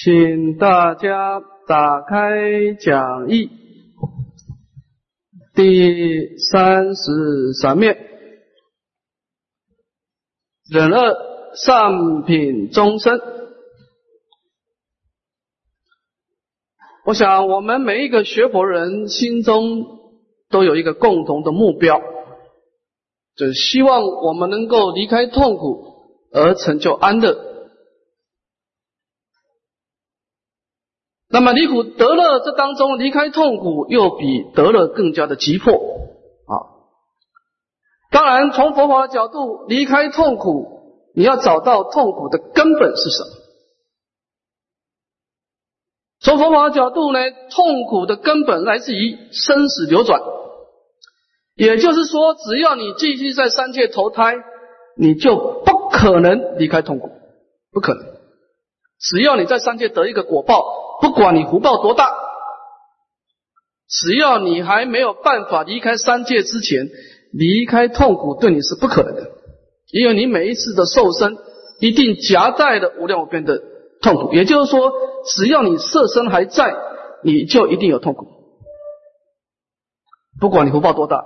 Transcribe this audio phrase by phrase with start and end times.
[0.00, 3.50] 请大家打开讲义
[5.56, 7.98] 第三十三面，
[10.70, 11.16] 忍恶
[11.56, 13.20] 上品终身。
[17.04, 19.84] 我想，我们每一个学佛人心中
[20.48, 22.00] 都有一个共同的目标，
[23.34, 25.82] 就是希望我们能够离开痛苦
[26.32, 27.47] 而成就安乐。
[31.30, 36.52] 那么离苦得乐这当中，离开痛苦又比得乐更加的急迫啊！
[38.10, 43.28] 当然，从佛法的角度，离开痛苦，你要找到痛苦的根本是什么？
[46.20, 47.18] 从佛法的角度呢，
[47.50, 50.22] 痛苦的根本来自于生死流转，
[51.56, 54.34] 也就是说，只要你继续在三界投胎，
[54.96, 57.10] 你就不可能离开痛苦，
[57.70, 58.02] 不可能。
[58.98, 60.87] 只要你在三界得一个果报。
[61.00, 62.12] 不管你福报多大，
[63.88, 66.88] 只要你还没有办法离开三界之前，
[67.32, 69.30] 离开痛苦对你是不可能的，
[69.92, 71.36] 因为你每一次的受身
[71.80, 73.60] 一定夹带了无量无边的
[74.02, 74.32] 痛苦。
[74.32, 74.92] 也就是说，
[75.24, 76.74] 只要你色身还在，
[77.22, 78.26] 你就一定有痛苦，
[80.40, 81.24] 不管你福报多大。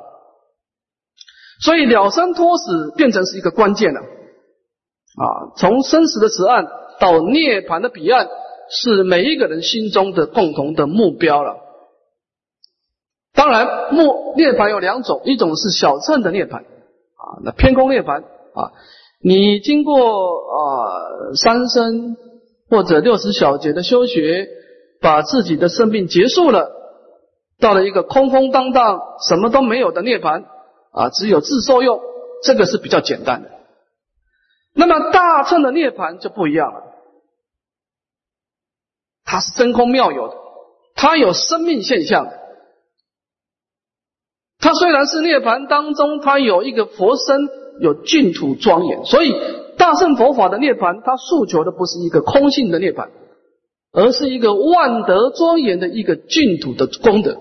[1.64, 5.54] 所以了生脱死变成是一个关键了啊！
[5.56, 6.66] 从生死的此岸
[6.98, 8.28] 到涅槃的彼岸。
[8.70, 11.56] 是每一个人心中的共同的目标了。
[13.34, 18.72] 当然，目涅槃有两种，一种是小乘的涅槃啊，那偏空涅槃啊，
[19.22, 22.16] 你经过啊三生
[22.68, 24.48] 或者六十小节的修学，
[25.00, 26.70] 把自己的生命结束了，
[27.58, 30.44] 到了一个空空荡荡、什么都没有的涅槃
[30.92, 32.00] 啊，只有自受用，
[32.42, 33.50] 这个是比较简单的。
[34.74, 36.91] 那么大乘的涅槃就不一样了。
[39.32, 40.34] 它是真空妙有的，
[40.94, 42.38] 它有生命现象的。
[44.58, 47.48] 它虽然是涅槃当中，它有一个佛身，
[47.80, 49.06] 有净土庄严。
[49.06, 49.32] 所以
[49.78, 53.08] 大圣佛法的涅槃，它诉求的不是一个空性的涅槃，
[53.90, 57.40] 而是一个万德庄严的一个净土的功德。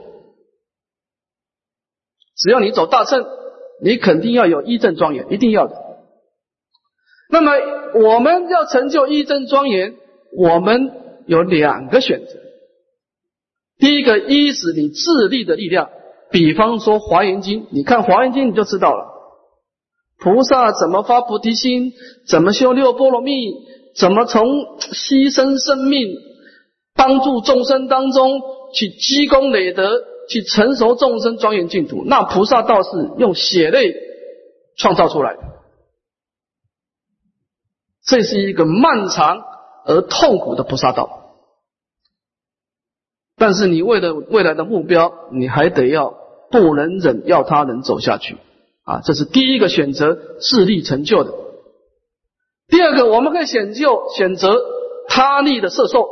[2.38, 3.26] 只要你走大圣，
[3.84, 5.76] 你肯定要有一正庄严，一定要的。
[7.30, 7.52] 那么
[7.96, 9.98] 我们要成就一正庄严，
[10.38, 11.02] 我们。
[11.31, 12.34] 有两个选择，
[13.78, 15.90] 第一个，一是你自力的力量，
[16.30, 19.06] 比方说《华严经》，你看《华严经》你就知道了，
[20.18, 21.94] 菩萨怎么发菩提心，
[22.28, 23.53] 怎么修六波罗蜜，
[23.96, 24.46] 怎么从
[24.78, 26.09] 牺牲生命
[26.96, 28.41] 帮助众生当中
[28.74, 33.96] 去积功累德，去成熟众生庄严净土，那菩萨道是用血泪
[34.75, 35.40] 创造出来的，
[38.06, 39.41] 这是一个漫长
[39.86, 41.20] 而痛苦的菩萨道。
[43.41, 46.13] 但是你为了未来的目标，你还得要
[46.52, 48.38] 不能忍，要他能走下去
[48.84, 49.02] 啊！
[49.03, 51.34] 这是第一个选择，自力成就的。
[52.68, 54.62] 第二个，我们可以选就选择
[55.07, 56.07] 他力的摄受，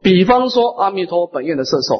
[0.00, 1.96] 比方说阿弥陀本愿的摄受。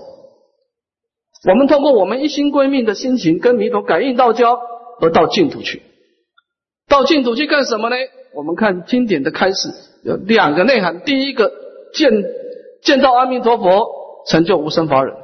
[1.51, 4.57] 我们通过我们一心归命的心情，跟弥陀感应道交，
[5.01, 5.83] 而到净土去。
[6.89, 7.97] 到净土去干什么呢？
[8.37, 9.69] 我们看经典的开始
[10.05, 11.51] 有两个内涵：第一个，
[11.93, 12.13] 见
[12.85, 13.99] 见到阿弥陀佛。
[14.27, 15.17] 成就无生法忍。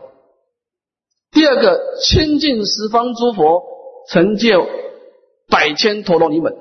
[1.31, 3.63] 第二个，亲近十方诸佛，
[4.09, 4.67] 成就
[5.49, 6.57] 百千陀罗尼门，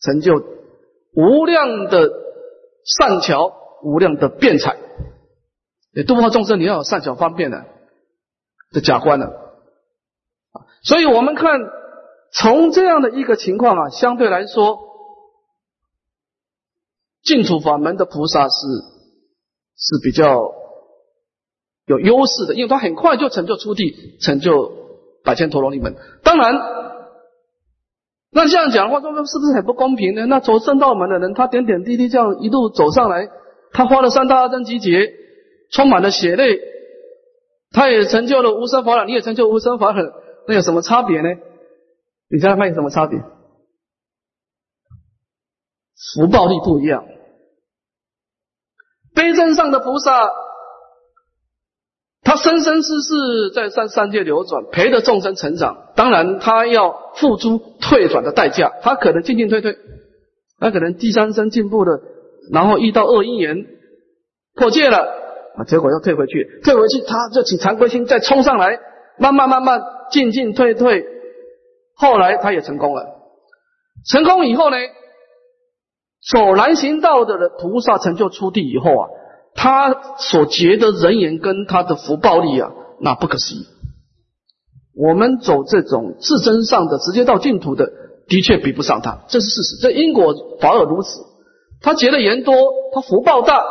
[0.00, 0.32] 成就
[1.14, 2.10] 无量的
[2.84, 3.52] 善巧，
[3.82, 4.76] 无量的辩才。
[5.94, 7.64] 你度化众生，你要善巧方便的
[8.72, 9.30] 的假观的。
[10.82, 11.60] 所以，我们看
[12.32, 14.78] 从这样的一个情况啊，相对来说，
[17.22, 18.91] 净土法门的菩萨是。
[19.82, 20.52] 是比较
[21.86, 24.72] 有优势的，因为他很快就成就出地，成就
[25.24, 25.96] 百千陀罗尼门。
[26.22, 26.54] 当然，
[28.30, 30.26] 那这样讲的话，说是不是很不公平呢？
[30.26, 33.28] 那走正道门的人，他点点滴滴这样一路走上来，
[33.72, 35.12] 他花了三大阿僧集结，
[35.72, 36.60] 充满了血泪，
[37.72, 40.12] 他也成就了无生法忍，你也成就无生法忍，
[40.46, 41.28] 那有什么差别呢？
[42.30, 43.18] 你想想看有什么差别？
[46.14, 47.04] 福报力不一样。
[49.14, 50.30] 悲真上的菩萨，
[52.22, 55.88] 他生生世世在三三界流转，陪着众生成长。
[55.96, 59.76] 当然，他要付出退转的代价，他可能进进退退，
[60.58, 62.00] 他可能第三生进步了，
[62.52, 63.66] 然后遇到恶因缘
[64.54, 64.98] 破戒了
[65.56, 68.78] 啊，结果又退回去，退回去他就起惭愧心，再冲上来，
[69.18, 71.04] 慢慢慢慢进进退退，
[71.96, 73.04] 后来他也成功了。
[74.08, 74.76] 成功以后呢，
[76.30, 79.08] 走南行道的人菩萨成就出地以后啊，
[79.54, 82.70] 他所结的人缘跟他的福报力啊，
[83.00, 83.66] 那不可思议。
[84.94, 87.90] 我们走这种自身上的直接到净土的，
[88.28, 89.76] 的确比不上他，这是事实。
[89.80, 91.20] 这因果法尔如此，
[91.80, 92.54] 他结的缘多，
[92.94, 93.64] 他福报大，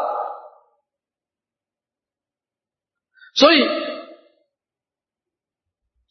[3.36, 3.60] 所以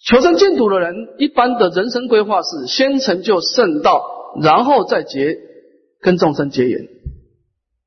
[0.03, 4.03] 求生净土的人，一般的人生规划是先成就圣道，
[4.41, 5.37] 然后再结
[6.01, 6.89] 跟众生结缘。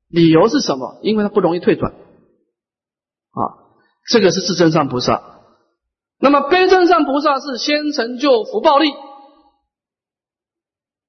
[0.08, 0.98] 理由是什么？
[1.02, 3.42] 因为他不容易退转啊，
[4.08, 5.40] 这个是自身上菩萨。
[6.20, 8.92] 那么悲真上菩萨是先成就福报力，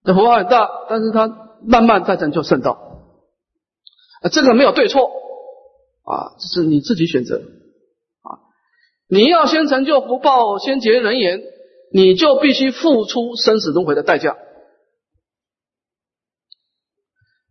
[0.04, 1.28] 这福报很大，但是他
[1.64, 2.72] 慢慢再成就圣道，
[4.24, 5.12] 啊，这个没有对错，
[6.04, 8.42] 啊，这是你自己选择，啊，
[9.08, 11.44] 你要先成就福报，先结人缘，
[11.94, 14.36] 你就必须付出生死轮回的代价。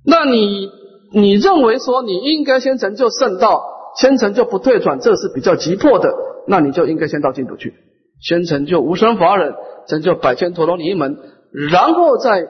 [0.05, 0.71] 那你
[1.12, 3.65] 你认为说你应该先成就圣道，
[3.97, 6.12] 先成就不退转，这是比较急迫的。
[6.47, 7.73] 那你就应该先到净土去，
[8.21, 9.55] 先成就无生法忍，
[9.89, 11.17] 成就百千陀罗尼门，
[11.71, 12.49] 然后再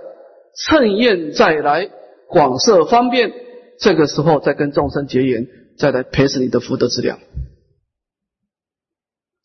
[0.57, 1.91] 趁宴再来
[2.29, 3.33] 广设方便，
[3.79, 5.47] 这个时候再跟众生结缘，
[5.79, 7.19] 再来培植你的福德资粮。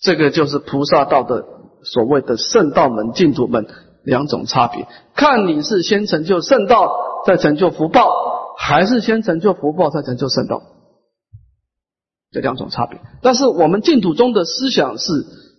[0.02, 1.46] 这个就是菩萨道的
[1.84, 3.68] 所谓的圣道门、净土门
[4.04, 6.90] 两种差别，看你是先成就圣道，
[7.30, 8.10] 再成就福报，
[8.58, 10.64] 还是先成就福报，再成就圣道。
[12.32, 15.12] 这两种差别，但是我们净土中的思想是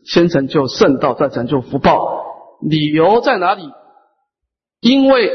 [0.04, 2.24] 先成就圣道，再成就福报。
[2.60, 3.70] 理由在哪里？
[4.80, 5.30] 因为，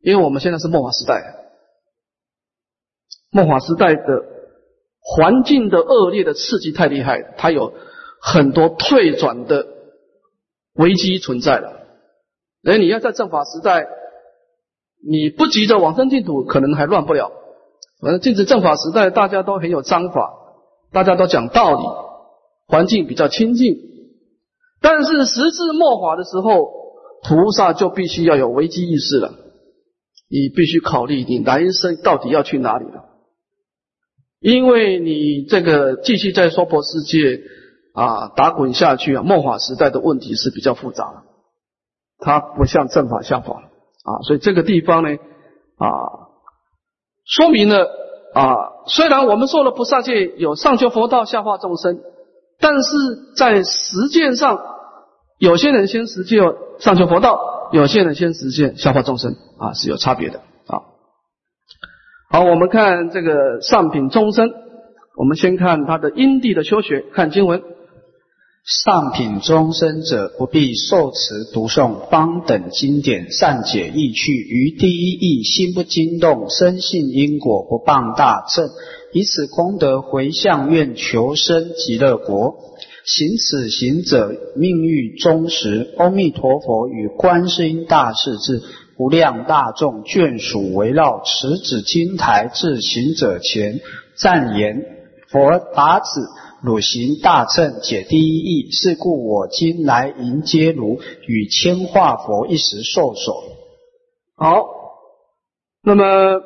[0.00, 1.22] 因为我们现在是末法时代，
[3.30, 4.24] 末法时代的
[4.98, 7.72] 环境的恶劣的刺激太厉害，它有
[8.20, 9.68] 很多退转的
[10.72, 11.81] 危机存在了。
[12.64, 13.86] 而你要在正法时代，
[15.04, 17.32] 你不急着往生净土，可能还乱不了。
[18.00, 20.32] 反正净止正法时代，大家都很有章法，
[20.92, 21.82] 大家都讲道理，
[22.68, 23.76] 环境比较清净。
[24.80, 26.70] 但是时至末法的时候，
[27.22, 29.32] 菩萨就必须要有危机意识了。
[30.28, 33.04] 你必须考虑你来生到底要去哪里了，
[34.40, 37.42] 因为你这个继续在娑婆世界
[37.92, 41.22] 啊打滚下去啊，末法时代的问题是比较复杂的，
[42.22, 43.52] 它不像正法相法
[44.04, 45.10] 啊，所以这个地方呢
[45.76, 45.88] 啊。
[47.24, 47.88] 说明了
[48.34, 52.00] 啊，虽然我们说了菩萨界有上求佛道、下化众生，
[52.58, 52.96] 但是
[53.36, 54.58] 在实践上，
[55.38, 56.42] 有些人先实践
[56.80, 60.82] 上求佛道，有些人先实践下化众生啊，是有差别的啊。
[62.28, 64.52] 好，我们看这个上品众生，
[65.16, 67.62] 我们先看他的因地的修学，看经文。
[68.64, 74.32] 上品终身者，不必受持读诵方等经典，善解意趣。
[74.32, 78.64] 于第一义心不惊动，深信因果，不谤大乘，
[79.12, 82.54] 以此功德回向愿求生极乐国。
[83.04, 85.92] 行此行者，命欲忠实。
[85.98, 88.62] 阿弥陀佛与观世音大士至
[88.96, 93.80] 无量大众眷属围绕持指金台至行者前，
[94.14, 94.84] 赞言：
[95.26, 96.06] 佛答子。
[96.62, 103.42] 汝行大乘解第一义，是故我今来迎接汝，与千化佛一时受所。
[104.36, 104.68] 好，
[105.82, 106.40] 那么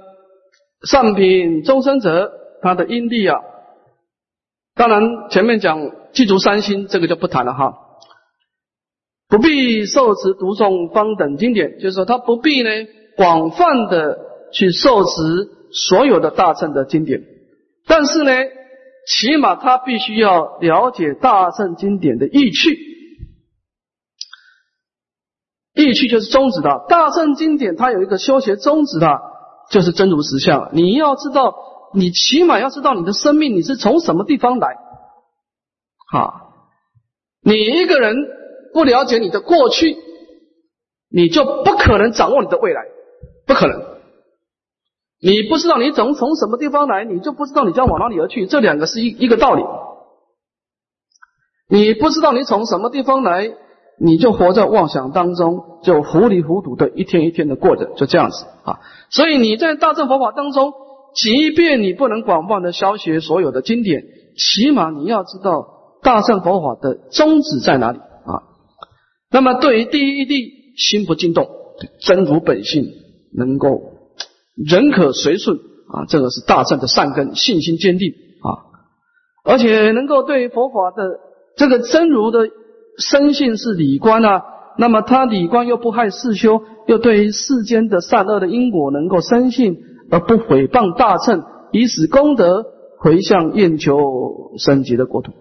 [0.82, 3.40] 上品终生者，他的因地啊，
[4.74, 7.74] 当然前面讲具足三心，这个就不谈了哈。
[9.28, 12.70] 不必受持读诵方等经典，就是说他不必呢
[13.18, 14.18] 广泛的
[14.50, 15.10] 去受持
[15.72, 17.22] 所有的大乘的经典，
[17.86, 18.32] 但是呢。
[19.06, 22.76] 起码他必须要了解大圣经典的意趣，
[25.74, 26.84] 意趣就是宗旨的。
[26.88, 29.20] 大圣经典它有一个修学宗旨的，
[29.70, 30.70] 就是真如实相。
[30.72, 31.54] 你要知道，
[31.94, 34.76] 你起码要知道你的生命你是从什么地方来。
[36.10, 36.52] 好，
[37.42, 38.16] 你一个人
[38.72, 39.96] 不了解你的过去，
[41.08, 42.82] 你就不可能掌握你的未来，
[43.46, 43.95] 不可能。
[45.26, 48.46] 你不知道你从从什么地方来，你就不知道你将往哪里而去。
[48.46, 49.64] 这两个是一一个道理。
[51.68, 53.50] 你不知道你从什么地方来，
[54.00, 58.78] 你就活在妄想当中，就糊里糊涂的一天一天的过着，就这样子啊。
[59.10, 60.72] 所以你在大乘佛法当中，
[61.16, 64.04] 即便你不能广泛的消学所有的经典，
[64.36, 65.66] 起码你要知道
[66.04, 68.46] 大乘佛法的宗旨在哪里啊。
[69.32, 71.48] 那么对于第一地心不惊动，
[72.00, 72.84] 真如本性
[73.36, 73.95] 能够。
[74.56, 78.48] 人可随顺啊，这个是大圣的善根，信心坚定啊，
[79.44, 81.20] 而且能够对佛法的
[81.56, 82.48] 这个真如的
[82.98, 84.42] 生性是理观啊，
[84.78, 89.76] 那么他理观又不害世修，又对于世间的善恶的因果能够深信
[90.10, 92.64] 而不毁谤大乘，以此功德
[92.98, 95.32] 回向愿求升级的国土。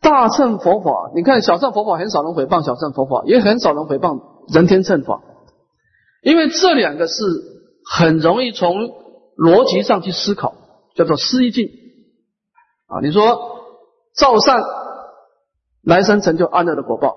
[0.00, 4.20] 大乘佛法，你看小乘佛法很少人诽谤小乘佛法，也很少人诽谤
[4.52, 5.22] 人天乘法，
[6.22, 7.22] 因为这两个是
[7.84, 8.74] 很容易从
[9.36, 10.54] 逻辑上去思考，
[10.94, 11.68] 叫做思意境
[12.86, 13.00] 啊。
[13.02, 13.64] 你说
[14.14, 14.62] 造善，
[15.82, 17.16] 来生成就安乐的果报；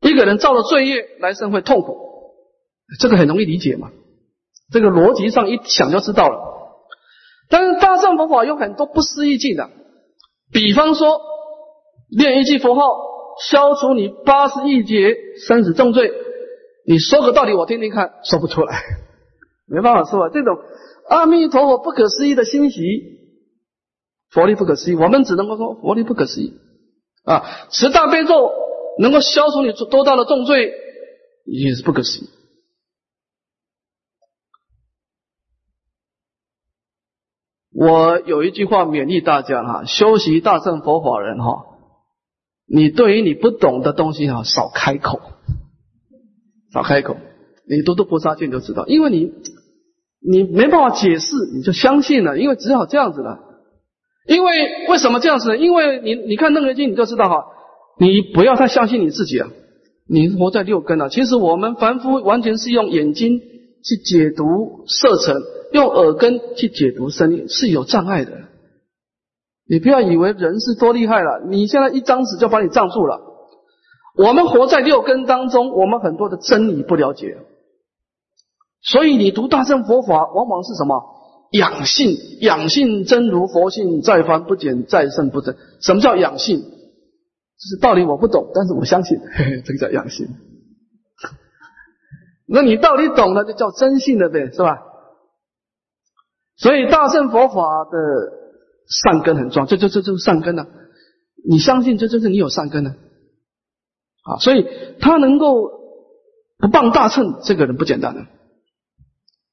[0.00, 1.96] 一个人造了罪业，来生会痛苦，
[3.00, 3.90] 这个很容易理解嘛。
[4.72, 6.38] 这个逻辑上一想就知道了。
[7.48, 9.70] 但是大乘佛法有很多不思议境的，
[10.52, 11.20] 比方说。
[12.10, 12.80] 念一句佛号，
[13.50, 15.14] 消除你八十亿劫
[15.46, 16.10] 生死重罪。
[16.88, 18.80] 你说个道理，我听听看，说不出来，
[19.68, 20.30] 没办法说啊。
[20.32, 20.56] 这种
[21.06, 22.80] 阿弥陀佛不可思议的欣喜，
[24.30, 26.54] 佛力不可思议，我们只能够说佛力不可思议
[27.24, 27.44] 啊。
[27.70, 28.50] 持大悲咒
[28.98, 30.72] 能够消除你多大的重罪，
[31.44, 32.30] 也是不可思议。
[37.70, 41.66] 我有一句话勉励大家哈，修习大乘佛法人哈。
[42.66, 45.20] 你对于你不懂的东西啊，少开口，
[46.72, 47.16] 少开口。
[47.68, 49.32] 你读读菩萨经就知道，因为你
[50.20, 53.40] 你没办法解释，你就相信了，因为只好这样子了。
[54.26, 55.56] 因为为什么这样子呢？
[55.56, 57.44] 因为你你看楞严经，你就知道哈，
[57.98, 59.48] 你不要太相信你自己啊。
[60.10, 68.32] 你活在六根啊，其实我们凡夫完全是用眼睛去解读色尘，用耳根去解读声音，是有障碍的。
[69.68, 73.27] 你不要以为人是多厉害了，你现在一张纸就把你障住了。
[74.18, 77.38] 我们活在六根当中，我们很多的真理不了解，
[78.82, 81.02] 所以你读大乘佛法，往往是什么
[81.52, 82.16] 养性？
[82.40, 85.56] 养性真如佛性，再凡不减，再胜不增。
[85.80, 86.58] 什么叫养性？
[86.60, 90.26] 这是道理我不懂，但是我相信，嘿 嘿这个叫养性。
[92.46, 94.78] 那你道理懂了，就叫真性了呗，是吧？
[96.56, 98.38] 所以大乘佛法的。
[98.90, 100.66] 善根很重要，这这这就是善根呢。
[101.46, 102.94] 你相信这就是你有善根呢，
[104.28, 104.66] 啊所以
[105.00, 105.70] 他能够
[106.58, 108.22] 不傍大乘，这个人不简单的，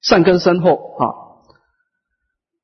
[0.01, 1.03] 善根深厚啊。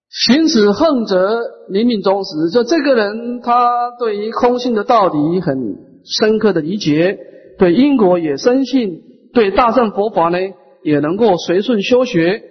[0.10, 1.40] 行此横者，
[1.70, 7.18] 灵命忠实，就这个人他对于空性的道理很深刻的理解，
[7.58, 9.04] 对因果也深信，
[9.34, 10.38] 对大乘佛法呢
[10.84, 12.44] 也能够随顺修学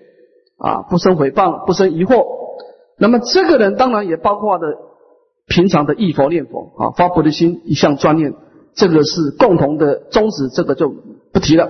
[0.57, 2.25] 啊，不生诽谤，不生疑惑。
[2.99, 4.67] 那么这个人当然也包括的
[5.47, 8.33] 平常的忆佛念佛啊，发菩提心，一向专念，
[8.75, 10.89] 这个是共同的宗旨，这个就
[11.33, 11.69] 不提了。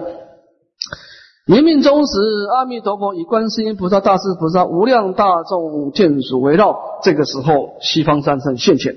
[1.47, 2.19] 明命终时，
[2.55, 8.95] 阿弥陀佛以观世音菩萨、大势菩萨、无量大众眷属围绕，这个时候西方三圣现前，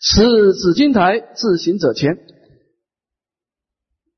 [0.00, 2.16] 持紫金台至行者前，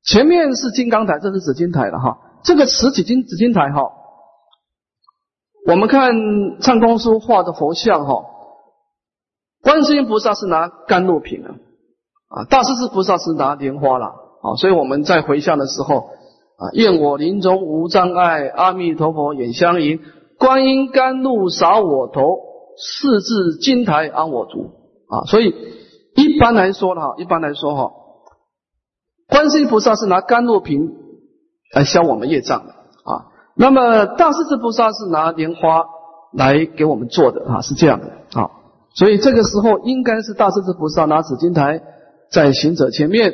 [0.03, 2.19] 前面是金刚台，这是紫金台了哈。
[2.45, 3.91] 这个持紫金紫金台哈。
[5.67, 6.13] 我们看
[6.61, 8.23] 唱公书画的佛像哈，
[9.61, 11.55] 观世音菩萨是拿甘露瓶啊，
[12.29, 14.05] 啊，大势至菩萨是拿莲花了
[14.41, 15.95] 啊，所以我们在回向的时候
[16.57, 19.99] 啊，愿我临终无障碍，阿弥陀佛眼相迎，
[20.37, 22.37] 观音甘露洒我头，
[22.77, 24.71] 四字金台安我足
[25.09, 25.55] 啊，所以
[26.15, 27.91] 一般来说哈，一般来说哈，
[29.27, 30.91] 观世音菩萨是拿甘露瓶
[31.73, 33.25] 来消我们业障的啊。
[33.55, 35.85] 那么大势至菩萨是拿莲花
[36.31, 38.07] 来给我们做的啊，是这样的
[38.39, 38.51] 啊，
[38.93, 41.81] 所以这个时候应该是大势至菩萨拿紫金台
[42.31, 43.33] 在行者前面，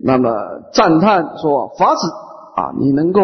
[0.00, 0.30] 那么
[0.72, 2.08] 赞叹说法子
[2.56, 3.22] 啊，你能够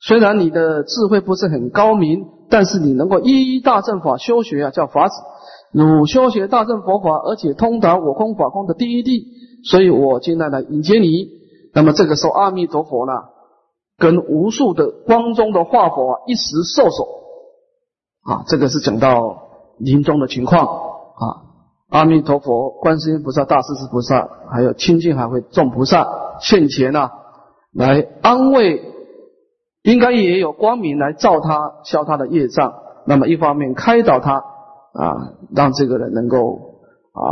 [0.00, 5.14] 虽然你的智慧不是很高明，但是你能够依大正法修学啊，叫法子，
[5.72, 9.26] 汝修学大正佛法，而且通达我空法空的第一地，
[9.64, 11.28] 所以我今天来迎接你。
[11.72, 13.12] 那么这个时候阿弥陀佛呢？
[13.96, 17.04] 跟无数的光中的化佛啊一时受手
[18.24, 19.38] 啊，这个是讲到
[19.78, 20.83] 临终的情况。
[21.94, 26.08] 阿弥陀佛、观世音菩萨、大势至菩萨，还有清净海会众菩萨
[26.40, 27.12] 现前呐，
[27.72, 28.82] 来安慰，
[29.84, 32.74] 应该也有光明来照他消他的业障。
[33.06, 36.80] 那么一方面开导他啊，让这个人能够
[37.12, 37.22] 啊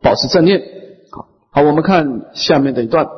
[0.00, 0.62] 保持正念。
[1.10, 3.08] 好，好，我们看下面的一段。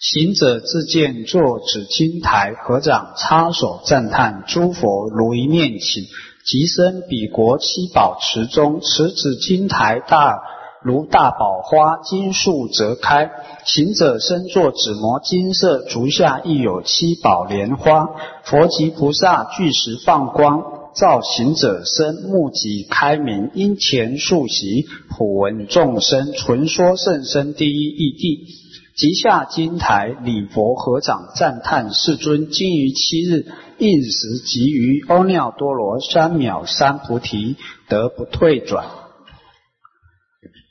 [0.00, 6.02] 行者自见坐紫金台，合掌插手赞叹诸佛如一念起，
[6.50, 10.40] 即生彼国七宝池中，此子金台大
[10.82, 13.30] 如大宝花，金树则开。
[13.66, 18.08] 行者身坐紫摩金色足下，亦有七宝莲花。
[18.44, 20.62] 佛及菩萨俱时放光，
[20.94, 28.67] 造行者身目及开明，因前数习普闻众生纯说甚深第一义谛，
[28.98, 33.46] 即下金台礼佛合掌赞叹世尊，今于七日
[33.78, 37.56] 应时即于阿耨多罗三藐三菩提
[37.88, 38.86] 得不退转。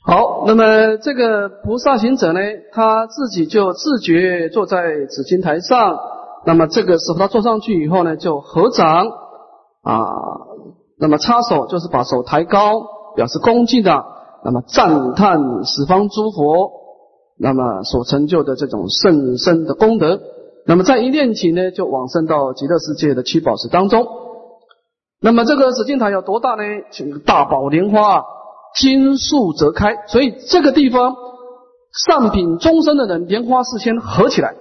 [0.04, 2.40] 好，那么这个菩萨行者呢，
[2.72, 5.98] 他自己就自觉坐在紫金台上。
[6.44, 9.06] 那么这个时候他坐上去以后呢，就合掌
[9.82, 10.04] 啊，
[10.98, 12.82] 那么插手就是把手抬高，
[13.16, 14.04] 表示恭敬的。
[14.44, 16.72] 那么赞叹十方诸佛，
[17.38, 20.20] 那么所成就的这种甚深的功德。
[20.66, 24.06] 那么在一念起呢，就往生到极乐世界的七宝石当中。
[25.20, 26.62] 那么这个紫金台有多大呢？
[26.90, 28.24] 请大宝莲花。
[28.76, 31.16] 金树则开，所以这个地方
[31.90, 34.54] 上品终身的人，莲花是先合起来。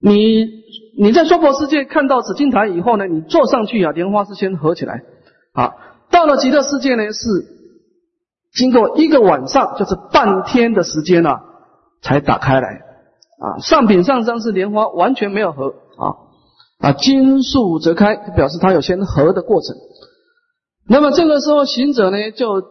[0.00, 0.46] 你
[0.96, 5.02] 你在娑婆世界看到紫金台以后呢，你坐上去啊，莲花是先合起来。
[5.52, 5.74] 啊，
[6.10, 7.28] 到了极乐世界呢，是
[8.54, 11.40] 经过一个晚上，就是半天的时间啊，
[12.02, 12.68] 才打开来。
[13.38, 16.14] 啊，上品上身是莲花完全没有合啊
[16.78, 19.74] 啊，金树则开，表示它有先合的过程。
[20.88, 22.62] 那么这个时候，行者呢，就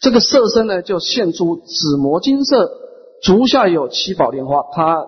[0.00, 2.70] 这个色身呢，就现出紫磨金色，
[3.22, 5.06] 足下有七宝莲花，他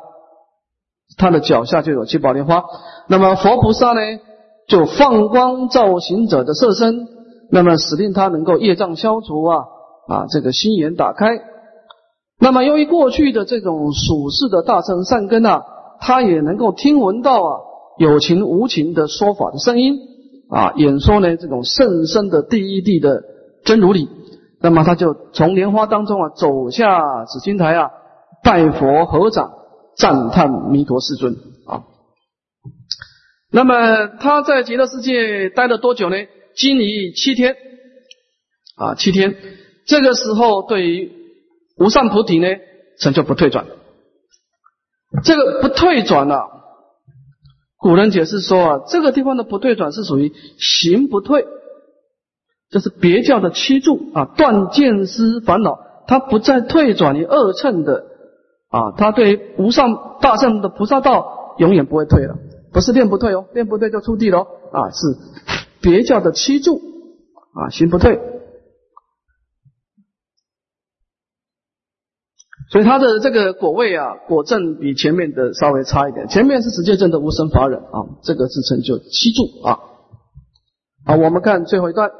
[1.18, 2.64] 他的脚下就有七宝莲花。
[3.08, 4.00] 那么佛菩萨呢，
[4.68, 7.06] 就放光照行者的色身，
[7.50, 9.64] 那么使令他能够业障消除啊
[10.08, 11.26] 啊，这个心眼打开。
[12.38, 15.62] 那么由于过去的这种属世的大乘善根啊，
[16.00, 17.60] 他也能够听闻到啊
[17.98, 19.96] 有情无情的说法的声音。
[20.48, 23.22] 啊，演说呢这种甚深的第一地的
[23.64, 24.08] 真如理，
[24.60, 27.90] 那么他就从莲花当中啊走下紫金台啊，
[28.44, 29.50] 拜佛合掌
[29.96, 31.34] 赞叹弥陀世尊
[31.66, 31.82] 啊。
[33.50, 36.16] 那么他在极乐世界待了多久呢？
[36.56, 37.56] 经历七天
[38.76, 39.36] 啊，七天。
[39.86, 41.12] 这个时候对于
[41.78, 42.48] 无上菩提呢，
[42.98, 43.66] 成就不退转。
[45.22, 46.50] 这个不退转了。
[47.78, 51.46] 古人解释说啊，这个地方的不退转是属于行不退，
[52.70, 58.06] 这是别教的七住啊，断见思烦恼，他不再退转于二乘的
[58.70, 62.36] 啊，他对无上大圣的菩萨道永远不会退了，
[62.72, 65.06] 不是练不退哦，练不退就出地喽啊，是
[65.88, 66.80] 别教的七柱
[67.54, 68.18] 啊，行不退。
[72.72, 76.26] 所以他的这个果位啊，果证比前面的稍微差一点。
[76.26, 79.78] 前面是直接证的无生法忍啊，这个是成就七柱啊。
[81.04, 82.10] 好，我们看最后一段：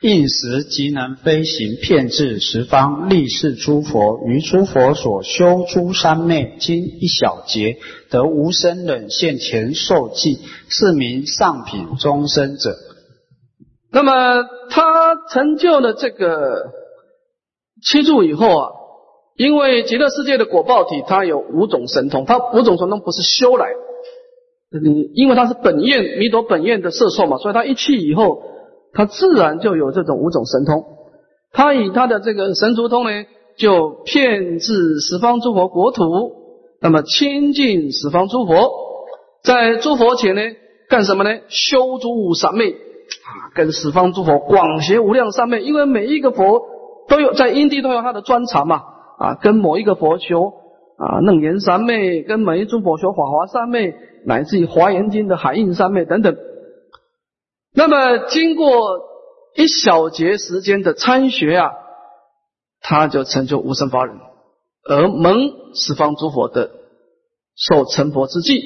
[0.00, 7.78] 应时即能飞行，遍至十方，立是诸佛，于诸佛所修诸三昧经一小节，
[8.10, 12.74] 得无生忍现前受记，是名上品终身者。
[13.90, 16.70] 那么他成就了这个
[17.82, 18.68] 七住以后啊。
[19.36, 23.66] 因为极乐世界的果报体，它有五种神通，它五种神通不是修来，
[24.80, 28.44] 你因为它是本愿弥陀本愿的色受嘛，所以它一去以后，
[28.94, 30.84] 他自然就有这种五种神通。
[31.52, 33.10] 他以他的这个神足通呢，
[33.56, 36.02] 就骗至十方诸佛国土，
[36.80, 38.70] 那么亲近十方诸佛，
[39.42, 40.40] 在诸佛前呢
[40.88, 41.30] 干什么呢？
[41.48, 46.62] 修诸三昧啊，跟十方诸佛广学无量三昧，因为每一个佛
[47.08, 48.82] 都有在因地都有他的专长嘛。
[49.16, 50.52] 啊，跟某一个佛修
[50.96, 53.94] 啊，楞严三昧，跟某一诸佛修法华三昧，
[54.26, 56.36] 乃至于华严经的海印三昧等等。
[57.74, 59.00] 那么经过
[59.56, 61.72] 一小节时间的参学啊，
[62.80, 64.16] 他就成就无生法忍，
[64.88, 66.70] 而蒙十方诸佛的
[67.56, 68.62] 受成佛之际，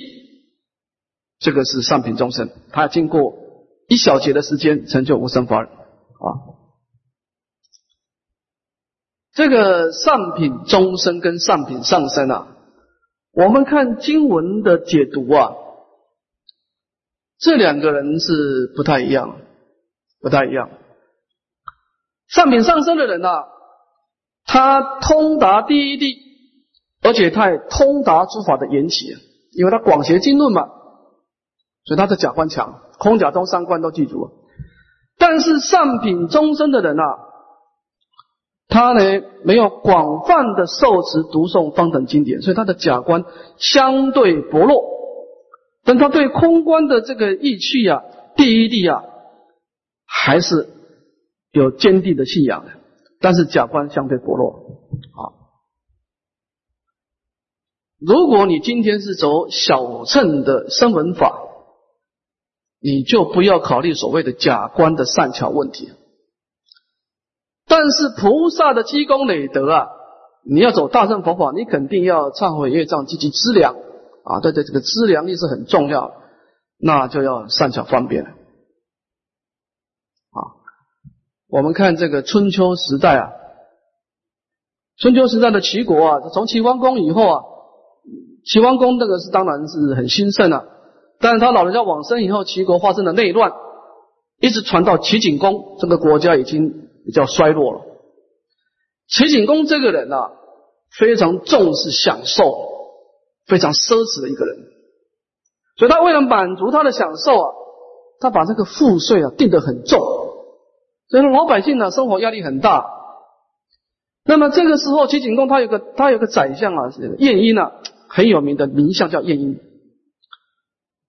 [1.38, 3.35] 这个是上品众生，他经过
[3.88, 6.27] 一小节的时间成就无生法忍啊。
[9.33, 12.57] 这个上品中生跟上品上生啊，
[13.33, 15.53] 我们看经文的解读啊，
[17.38, 19.37] 这两个人是不太一样，
[20.20, 20.70] 不太一样。
[22.29, 23.46] 上品上生的人啊，
[24.44, 26.16] 他通达第一地，
[27.03, 29.07] 而且他通达诸法的缘起，
[29.53, 30.68] 因为他广学经论嘛，
[31.85, 34.31] 所以他的假观强，空假中三观都记住。
[35.18, 37.05] 但是上品中生的人啊。
[38.70, 39.01] 他呢
[39.44, 43.24] 没有广泛的受持读诵方等经典，所以他的假观
[43.57, 44.98] 相对薄弱。
[45.88, 48.03] 但他对空观的这个意趣啊、
[48.37, 49.05] 第一地啊，
[50.05, 50.68] 还是
[51.51, 52.72] 有坚定的信仰的。
[53.20, 54.51] 但是假观相对薄弱
[55.16, 55.33] 啊。
[57.98, 61.40] 如果你今天是走小乘的声闻法，
[62.83, 65.90] 你就不要考虑所谓的假观的善巧问题。
[67.66, 69.88] 但是菩萨的积功累德啊，
[70.44, 73.74] 你要走大乘佛法，你肯定要忏悔业障，积极资粮
[74.29, 76.12] 啊，对对，这个资粮力是很重要，
[76.79, 78.31] 那就要善巧方便了。
[78.31, 80.38] 啊，
[81.49, 83.31] 我们看这个春秋时代啊，
[84.99, 87.43] 春秋时代的齐国啊，从齐桓公以后啊，
[88.45, 90.64] 齐桓公这个是当然是很兴盛啊，
[91.21, 93.53] 但是他老人家往生以后，齐国发生了内乱，
[94.41, 96.87] 一直传到齐景公，这个国家已经。
[97.09, 97.81] 比较衰落了。
[99.09, 100.31] 齐景公这个人啊，
[100.99, 102.45] 非常重视享受，
[103.49, 104.57] 非常奢侈的一个人，
[105.77, 107.51] 所以他为了满足他的享受啊，
[108.21, 109.99] 他把这个赋税啊定得很重，
[111.09, 112.85] 所以老百姓呢生活压力很大。
[114.25, 117.73] 那么这个时候，齐景公他有个他有个宰相啊，晏婴啊，
[118.09, 119.59] 很有名的名相叫晏婴。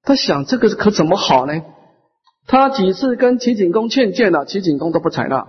[0.01, 1.61] 他想这个可怎么好呢？
[2.47, 5.47] 他几次跟齐景公劝谏了，齐景公都不采纳。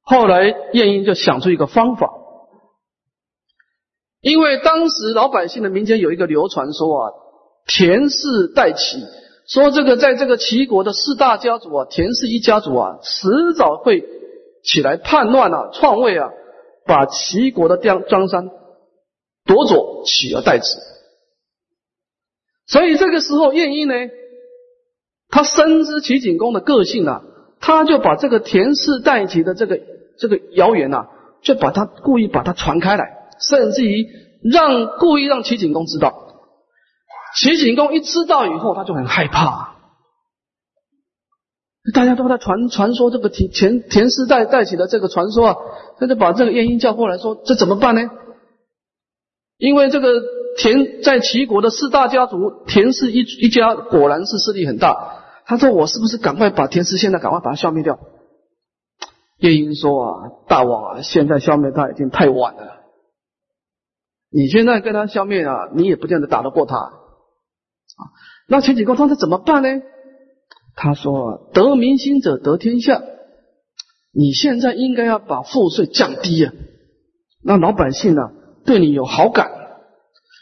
[0.00, 2.10] 后来晏婴就想出一个方法，
[4.24, 7.12] 因为当时老百姓的民间有一个流传说啊，
[7.66, 8.98] 田氏代齐，
[9.46, 14.02] 说这个在这个齐国的四大家族啊，田氏一家族啊，迟早会
[14.64, 16.30] 起来叛乱啊，篡位啊，
[16.86, 18.48] 把齐国的江江山
[19.44, 20.64] 夺走，取而代之。
[22.66, 23.94] 所以这个时候晏婴呢，
[25.28, 27.22] 他深知齐景公的个性啊。
[27.60, 29.80] 他就把这个田氏代齐的这个
[30.18, 31.06] 这个谣言呐，
[31.40, 34.06] 就把他故意把它传开来，甚至于
[34.42, 36.14] 让故意让齐景公知道。
[37.36, 39.74] 齐景公一知道以后，他就很害怕。
[41.92, 45.56] 大家都在传传说这个田田田氏代代起的这个传说啊，
[45.98, 48.00] 他就把这个晏婴叫过来说：“这怎么办呢？”
[49.58, 50.22] 因为这个
[50.56, 55.24] 田在齐国的四大家族，田氏一一家果然是势力很大。
[55.44, 57.98] 他说：“我是不是赶快把田氏现在赶快把它消灭掉？”
[59.38, 62.83] 夜莺说：“啊，大王啊，现在消灭他已经太晚了。
[64.34, 66.76] 你现在跟他消灭啊，你也不见得打得过他。”
[67.94, 68.02] 啊，
[68.48, 69.68] 那秦景公他怎么办呢？
[70.74, 73.00] 他说：“得民心者得天下。
[74.12, 76.52] 你现在应该要把赋税降低啊，
[77.44, 78.22] 让老百姓呢
[78.66, 79.52] 对你有好感，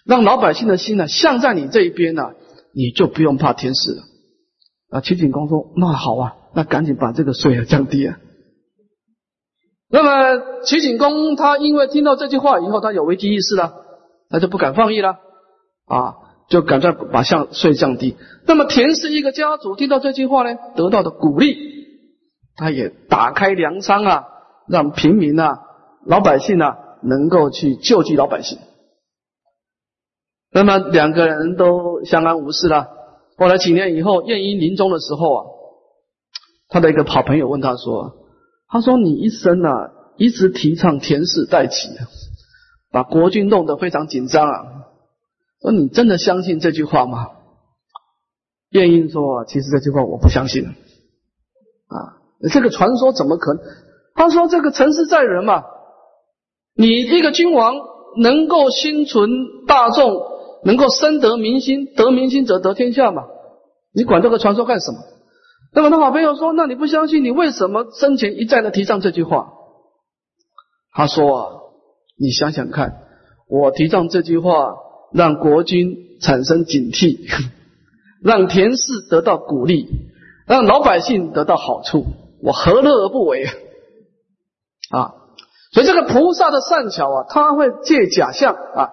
[0.06, 2.30] 让老百姓的心呢向在你这一边呢，
[2.74, 4.02] 你就不用怕天使了。”
[4.88, 8.18] 啊，齐景公说：“那好啊，那赶紧把这个税啊降低啊。”
[9.94, 13.81] 那么齐景公他因为听到这句话以后，他有危机意识了，
[14.32, 15.18] 他就不敢放逸了
[15.86, 16.16] 啊，
[16.48, 18.16] 就赶快把项税降低。
[18.46, 21.56] 那么田氏一个家族听到这句话呢，得到的鼓励，
[22.56, 24.24] 他也打开粮仓啊，
[24.66, 25.60] 让平民啊、
[26.06, 28.58] 老百姓啊能够去救济老百姓。
[30.50, 32.88] 那么两个人都相安无事了。
[33.36, 35.44] 后来几年以后，晏婴临终的时候啊，
[36.68, 38.14] 他的一个好朋友问他说
[38.68, 41.88] ：“他说你一生啊一直提倡田氏代齐，
[42.92, 44.62] 把国君弄得非常紧张啊，
[45.60, 47.30] 说你真的相信这句话吗？”
[48.70, 50.74] 晏婴说：“其实这句话我不相信啊，
[52.52, 53.64] 这个传说怎么可能？
[54.14, 55.64] 他说这个成事在人嘛，
[56.76, 57.74] 你一个君王
[58.18, 59.28] 能够心存
[59.66, 60.30] 大众。”
[60.64, 63.24] 能够深得民心，得民心者得天下嘛？
[63.92, 64.98] 你管这个传说干什么？
[65.72, 69.54] 那么他好朋友说：“那你不相信，你为什么生前一再的提倡这句话？”
[70.94, 71.50] 他说：“啊，
[72.18, 73.02] 你想想看，
[73.48, 74.74] 我提倡这句话，
[75.12, 77.18] 让国君产生警惕，
[78.22, 79.88] 让田氏得到鼓励，
[80.46, 82.04] 让老百姓得到好处，
[82.42, 83.44] 我何乐而不为
[84.90, 85.14] 啊？
[85.72, 88.90] 所以这个菩萨的善巧啊，他会借假象啊。”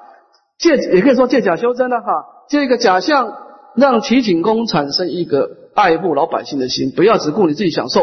[0.60, 2.06] 借也可以说借假修真的哈，
[2.50, 3.34] 借一个假象，
[3.78, 8.02] 让齐景公产生一个爱护老百姓的心，不要只顾你自己享受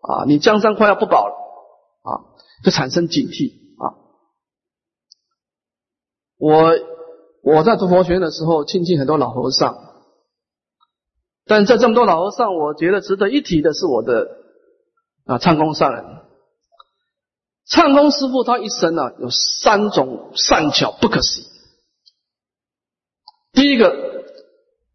[0.00, 0.24] 啊！
[0.26, 1.34] 你江山快要不保了
[2.02, 2.10] 啊，
[2.64, 3.52] 就产生警惕！
[6.38, 6.72] 我
[7.42, 9.76] 我在读佛学院的时候亲近很多老和尚，
[11.46, 14.28] 但在这么多老和尚，我觉得值得一提的是我的
[15.24, 16.04] 啊唱功上人，
[17.66, 21.44] 唱功师傅他一生啊有三种善巧不可思议。
[23.52, 24.24] 第一个，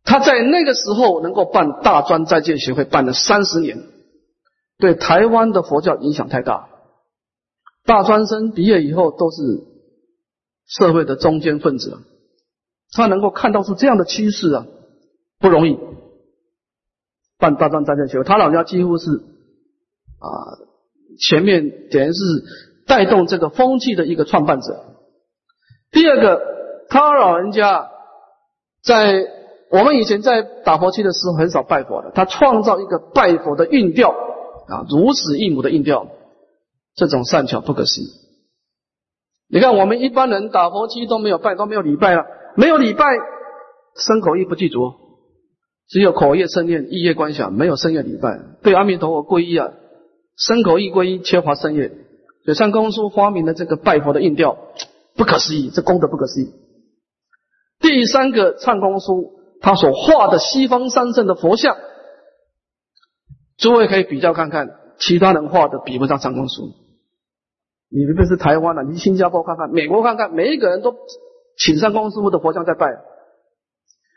[0.04, 3.82] 他在那个时候能够办大专在戒协会，办了三十年，
[4.78, 6.70] 对台湾的佛教影响太大。
[7.84, 9.42] 大专生毕业以后都是
[10.80, 12.00] 社会的中间分子，
[12.94, 14.66] 他能够看到出这样的趋势啊，
[15.40, 15.78] 不容易。
[17.38, 20.28] 办大专在戒协会，他老家几乎是啊
[21.20, 22.20] 前面等于是
[22.88, 24.86] 带动这个风气的一个创办者。
[25.92, 26.42] 第二个，
[26.90, 27.90] 他老人家。
[28.84, 29.28] 在
[29.70, 36.08] 我们以前在打佛七的时候很少拜佛的，他创造一个拜佛的韵调啊，如此一母的韵调，
[36.96, 38.08] 这种善巧不可思议。
[39.52, 42.24] 你看我们一般人打佛七都没有拜，都没有礼拜了，
[42.56, 43.06] 没有礼拜，
[43.98, 44.94] 身口意不具足，
[45.90, 49.72] 只有口业生念，意业观想，没有身业礼拜，对阿弥陀佛皈依啊，
[50.38, 51.90] 身口意皈依，缺乏身业，
[52.46, 54.58] 所以上公书发明的这个拜佛的印调，
[55.18, 56.48] 不可思议，这功德不可思议。
[57.82, 61.76] 第三个唱功书，他所画的西方三圣的佛像，
[63.58, 66.72] 诸位可以比较看看，其他人画的比不上唱功书。
[67.94, 70.96] 你不是台湾了，你新加坡看看，美国看看，每一个人都
[71.58, 72.88] 请上公师傅的佛像在拜。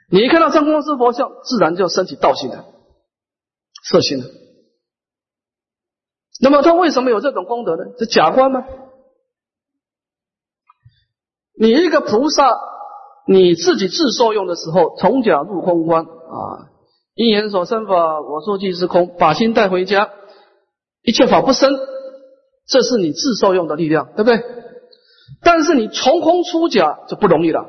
[0.08, 2.66] 你一看到上公师佛像，自然就升起道心了，
[3.84, 4.24] 色心了。
[6.40, 7.82] 那么他为什么有这种功德呢？
[7.98, 8.64] 是假观吗？
[11.58, 12.48] 你一个菩萨，
[13.26, 16.70] 你自己自受用的时候，从假入空观啊，
[17.14, 20.10] 因缘所生法，我说即是空，把心带回家，
[21.02, 21.72] 一切法不生。
[22.66, 24.42] 这是你自受用的力量，对不对？
[25.42, 27.66] 但是你从空出假就不容易了，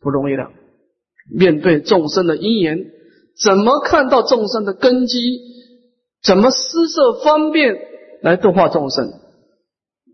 [0.00, 0.50] 不容易了。
[1.30, 2.78] 面对众生的因缘，
[3.42, 5.18] 怎么看到众生的根基？
[6.22, 7.76] 怎么施设方便
[8.22, 9.10] 来度化众生？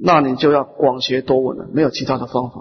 [0.01, 2.57] 那你就要广学多闻了，没有其他的方法。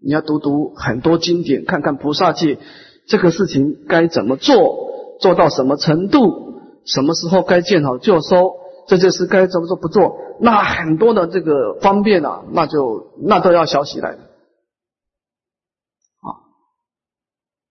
[0.00, 2.58] 你要读读很多经典，看看菩萨界
[3.06, 8.56] 这个事情该怎么做，做到什么程度，什么时候该见好就收。
[8.88, 14.18] 这就是该怎么做不做，那很多的这个方便啊，那就那都要小起来啊。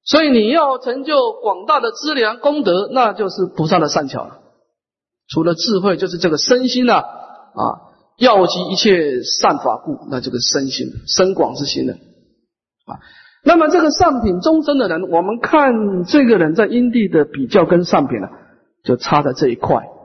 [0.06, 4.42] 所以你要成就广大的资粮功德，那就是菩萨的善巧了。
[5.28, 7.64] 除了智慧，就是这个身心啊啊，
[8.20, 13.02] 要集一切善法故，那这个身心深广之心的啊。
[13.44, 18.28] 那么这个上品终身的人，我们看这个人在因地的比较跟上品呢，
[18.84, 19.97] 就差在这一块。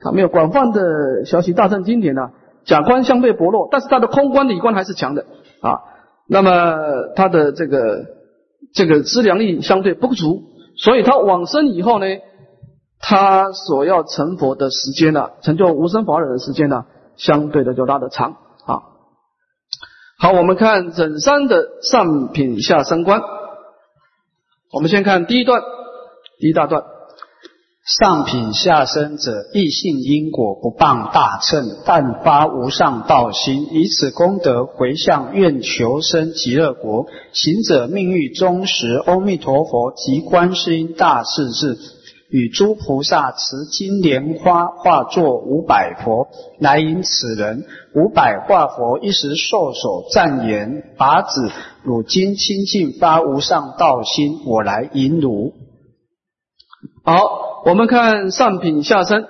[0.00, 2.30] 他没有广泛的学习大乘经典呢，
[2.64, 5.26] 假观相对薄弱，但是他的空观理观还是强的
[5.60, 5.80] 啊。
[6.28, 6.76] 那么
[7.16, 8.04] 他的这个
[8.72, 10.42] 这个资粮力相对不足，
[10.76, 12.06] 所以他往生以后呢，
[13.00, 16.84] 他所要成佛的时间呢，成就无生法忍的时间呢，
[17.16, 18.82] 相对的就拉得长啊。
[20.20, 23.20] 好，我们看整三的上品下三观，
[24.72, 25.62] 我们先看第一段，
[26.38, 26.84] 第一大段。
[27.88, 37.06] 上品下生者，异性因果不谤大乘，但发无上道心，以此功德回向愿求生极乐国。
[37.32, 41.78] 行者命欲终时，阿弥陀佛及观世音大势至，
[42.28, 46.28] 与诸菩萨持金莲花化作五百佛
[46.60, 47.64] 来迎此人。
[47.94, 51.50] 五百化佛一时受手赞言：法子，
[51.84, 55.54] 汝今清净发无上道心，我来迎汝。
[57.02, 57.47] 好。
[57.68, 59.26] 我们看上品下生，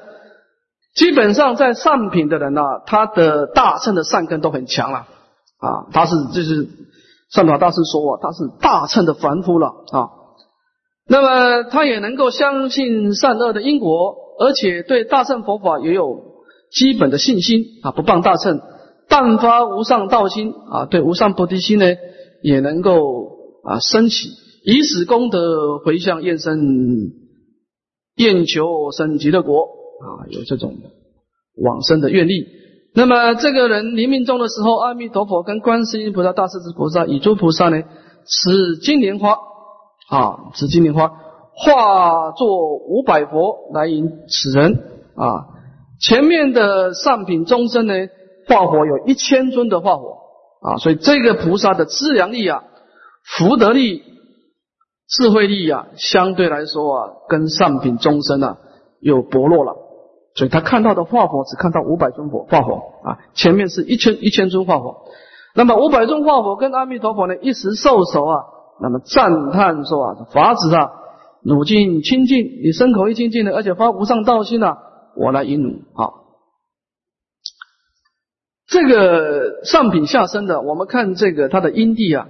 [0.94, 4.98] 基本上在上品的人呢，他的大乘的善根都很强了
[5.58, 6.68] 啊，他是就是
[7.32, 10.06] 善法大师说啊，他是大乘的凡夫了啊。
[11.08, 16.20] 那么他也能够相信善恶的因果，而且对大乘佛法也有
[16.70, 18.60] 基本的信心啊，不谤大乘，
[19.08, 21.86] 但发无上道心啊，对无上菩提心呢
[22.40, 22.92] 也能够
[23.64, 24.28] 啊升起，
[24.64, 27.26] 以此功德回向愿生。
[28.18, 30.74] 愿求生极乐国啊，有这种
[31.56, 32.46] 往生的愿力。
[32.94, 37.82] 那么这个人临命终的时候，阿弥陀佛跟观世音菩萨、大势至菩萨、以诸菩萨呢，
[38.26, 39.36] 持金莲花
[40.08, 41.08] 啊，持金莲花
[41.54, 44.72] 化作五百佛来迎此人
[45.14, 45.54] 啊。
[46.00, 47.94] 前面的上品众生呢，
[48.48, 50.16] 化火有一千尊的化火
[50.62, 52.64] 啊，所以这个菩萨的资粮力啊，
[53.24, 54.02] 福德力。
[55.08, 58.58] 智慧力啊，相对来说啊，跟上品终身啊
[59.00, 59.74] 又薄弱了，
[60.34, 65.06] 所以他看到的化火只看到五百尊火化火啊，前面是一千一千尊化火，
[65.54, 68.36] 那么五百尊化火跟阿弥陀佛呢一时受手啊，
[68.82, 70.90] 那么赞叹说啊，法子啊，
[71.42, 74.76] 汝今清净，你身口一清净的，而且发无上道心啊，
[75.16, 76.12] 我来引汝啊。
[78.68, 82.28] 这个上品下生的，我们看这个他的因地啊。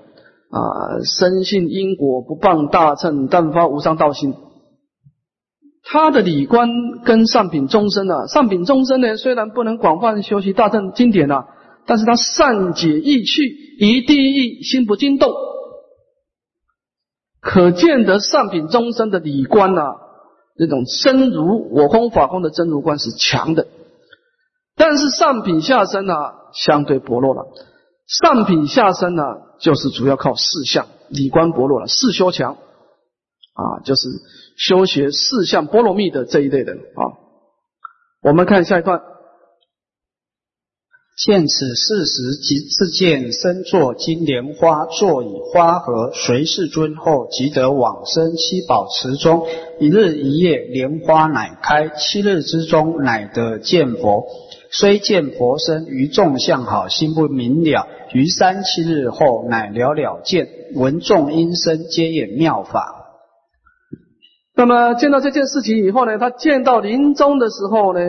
[0.51, 0.61] 啊，
[1.05, 4.35] 深信因果不谤大乘，但发无上道心。
[5.91, 6.69] 他的理观
[7.05, 11.47] 跟上品众生啊，上品众生呢，虽然不能广泛修习大乘经典啊，
[11.87, 13.43] 但是他善解意趣，
[13.79, 15.31] 一地意心不惊动，
[17.41, 19.83] 可见得上品众生的理观啊，
[20.59, 23.67] 这种真如我空法空的真如观是强的。
[24.77, 27.47] 但是上品下生啊，相对薄弱了。
[28.07, 29.23] 上品下生呢，
[29.61, 34.09] 就是主要靠四相理观薄弱了，四修强啊，就是
[34.57, 37.03] 修学四相波罗蜜的这一类人啊。
[38.23, 39.01] 我们看下一段。
[41.27, 49.45] 见此事时，即自见身作金莲花，坐以花合随世尊后，即得往生七宝池中。
[49.81, 54.29] 一日一夜，莲花乃开；七日之中，乃得见佛。
[54.71, 57.87] 虽见佛身，于众相好，心不明了。
[58.13, 62.95] 于三七日后，乃了了见，闻众音声，皆演妙法。
[64.55, 68.01] 那么见到这件事情以后呢，他见到临终的时候呢？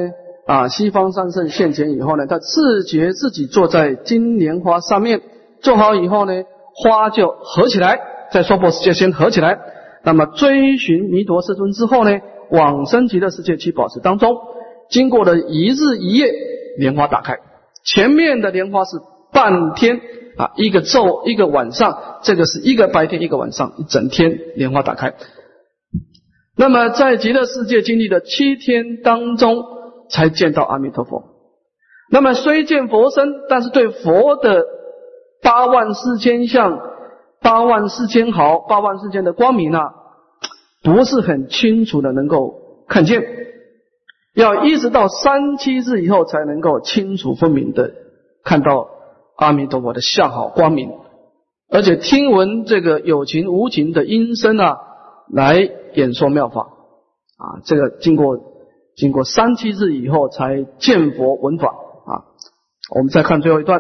[0.48, 0.68] 啊！
[0.68, 5.22] 西方三圣现前以后呢，他自觉自己坐在金莲花上面，
[5.62, 6.34] 坐好以后呢，
[6.74, 8.00] 花就合起来，
[8.32, 9.60] 在娑婆世界先合起来。
[10.04, 12.20] 那么追寻弥陀世尊之后呢，
[12.50, 14.36] 往生极乐世界七宝池当中，
[14.90, 16.32] 经过了一日一夜，
[16.78, 17.38] 莲花打开。
[17.84, 18.98] 前面的莲花是
[19.32, 20.02] 半天
[20.38, 25.14] 啊，一个昼一个晚上，这个是一个白天一个晚上，一整天莲花打开。
[26.58, 29.78] 那么在极乐世界经历的七天当中。
[30.12, 31.24] 才见到阿弥陀佛。
[32.10, 34.66] 那么虽见佛身，但是对佛的
[35.44, 36.80] 八万四千相、
[37.44, 39.94] 八万四千毫、八万四千的光明啊，
[40.82, 43.24] 不是很清楚的能够看见。
[44.42, 47.92] 要一直到三七日以后，才能够清楚分明的
[48.44, 48.88] 看到
[49.38, 50.92] 阿弥陀佛的相好光明，
[51.70, 54.78] 而且听闻这个有情无情的音声啊，
[55.32, 56.62] 来演说妙法
[57.38, 57.62] 啊。
[57.64, 58.38] 这个经过。
[58.96, 62.28] 经过三七日以后，才见佛闻法啊。
[62.94, 63.80] 我们再看最后一段：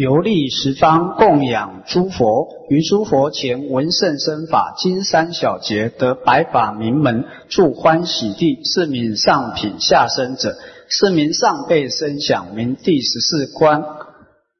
[0.00, 10.54] 游历十方供养诸佛，于诸佛前闻圣身法，经三小节得白法名门，住欢喜地，是名上品下生者，
[10.88, 13.84] 是名上辈声响，名第十四观。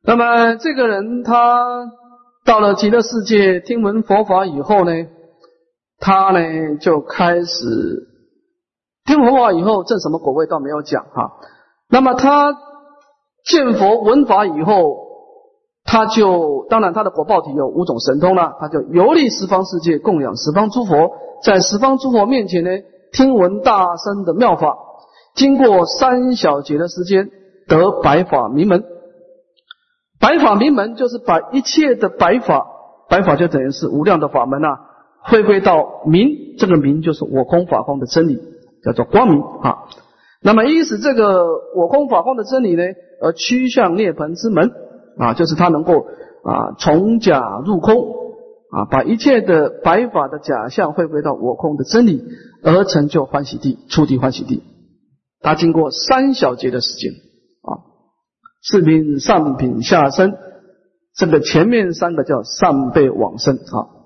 [0.04, 1.90] 那么这个人他
[2.44, 4.92] 到了极乐世界，听闻佛法以后呢？
[6.00, 7.56] 他呢就开始
[9.06, 11.30] 听佛法以后证什么果位倒没有讲哈。
[11.88, 12.54] 那么他
[13.46, 15.08] 见佛闻法以后，
[15.92, 21.10] 他就当然他的果报体有五种神通了，他就游历十方世界供养十方诸佛，
[21.42, 22.70] 在十方诸佛面前呢
[23.10, 24.76] 听闻大声的妙法，
[25.34, 27.28] 经过三小节的时间
[27.66, 28.84] 得白法名门。
[30.20, 32.68] 白法名门就是把一切的白法，
[33.08, 34.68] 白法就等于是无量的法门呐。
[35.22, 38.38] 回归到明，这个明就是我空法空的真理，
[38.84, 39.78] 叫做光明啊。
[40.40, 42.84] 那么，因此这个我空法空的真理呢，
[43.20, 44.70] 而趋向涅槃之门
[45.20, 46.06] 啊，就是他能够
[46.44, 47.94] 啊从假入空
[48.70, 52.24] 啊，把一切的白法的假象回归到我空的真理，
[52.62, 54.62] 而成就欢喜地、初地欢喜地。
[55.40, 57.84] 他经过三小节的时间啊，
[58.62, 60.36] 四品上品下生，
[61.14, 64.00] 这个前面三个叫上辈往生啊。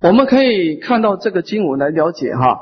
[0.00, 2.60] 我们可以看到这个经文来了解哈，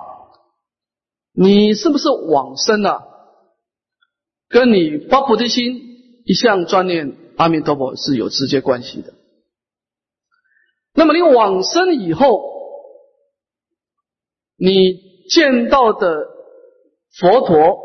[1.33, 3.10] 你是不是往生了？
[4.51, 5.81] 跟你发菩提心
[6.27, 9.15] 一向专念阿弥陀佛是有直接关系的。
[10.93, 12.43] 那么你往生以后，
[14.59, 14.99] 你
[15.31, 16.27] 见到的
[17.19, 17.79] 佛陀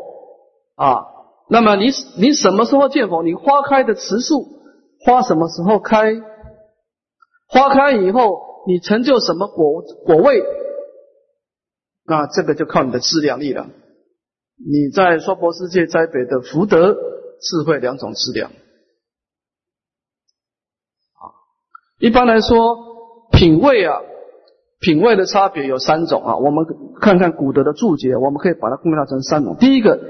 [0.74, 1.06] 啊，
[1.48, 1.86] 那么你
[2.18, 3.22] 你什么时候见佛？
[3.22, 4.44] 你花开的次数
[5.06, 6.20] 花什么时候开？
[7.48, 8.44] 花开以后。
[8.68, 10.42] 你成就什么果果位？
[12.04, 13.68] 那这个就靠你的自量力了。
[14.56, 16.96] 你在娑婆世界栽培的福德、
[17.40, 18.50] 智慧两种资粮。
[18.50, 18.56] 啊，
[21.98, 24.00] 一般来说，品位啊，
[24.80, 26.36] 品位的差别有三种啊。
[26.36, 26.64] 我们
[27.00, 29.56] 看看古德的注解，我们可以把它归纳成三种。
[29.58, 30.00] 第一个，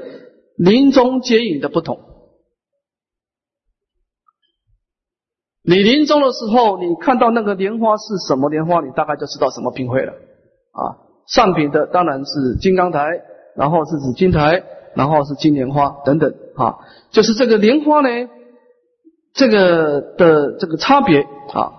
[0.56, 1.98] 临终接引的不同。
[5.68, 10.80] 你临终的时候，你看到那个莲花是什么莲花，你大概就知道什么品会了啊。
[11.26, 13.20] 上品的当然是金刚台，
[13.56, 14.62] 然后是紫金台，
[14.94, 16.76] 然后是金莲花等等啊。
[17.10, 18.08] 就是这个莲花呢，
[19.32, 21.72] 这个的这个差别啊。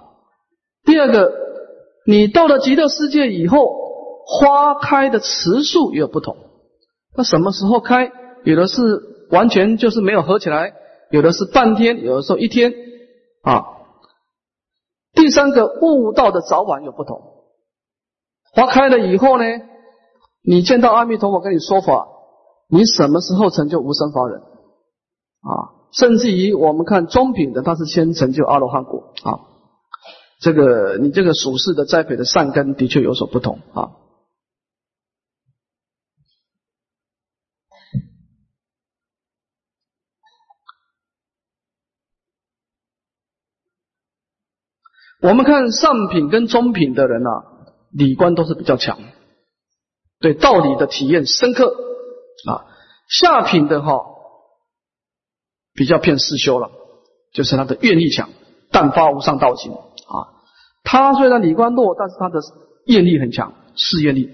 [0.84, 1.32] 第二个，
[2.06, 3.76] 你到了极乐世界以后，
[4.26, 6.38] 花开的次数也有不同。
[7.16, 8.12] 那什么时候开？
[8.44, 8.82] 有的是
[9.30, 10.74] 完全就是没有合起来，
[11.12, 12.74] 有的是半天，有的时候一天
[13.42, 13.66] 啊。
[15.14, 17.22] 第三个悟道的早晚有不同，
[18.54, 19.44] 花开了以后呢，
[20.50, 22.08] 你见到阿弥陀佛跟你说法，
[22.70, 24.40] 你什么时候成就无生法忍？
[24.40, 29.44] 啊，甚至于我们看中品的，他是先成就阿罗汉果啊。
[30.40, 33.92] 这个你这个属世的栽培的善根的确有所不同啊。
[45.20, 47.44] 我们看上品跟中品的人啊，
[47.92, 48.98] 理观都是比较强。
[50.20, 51.74] 对道理的体验深刻
[52.48, 52.66] 啊。
[53.10, 54.02] 下品的哈，
[55.74, 56.70] 比较偏世修了，
[57.34, 58.30] 就是他的愿力强，
[58.72, 60.42] 但发无上道行啊。
[60.84, 62.40] 他虽然理观弱，但是他的
[62.86, 64.30] 愿力很强，事业力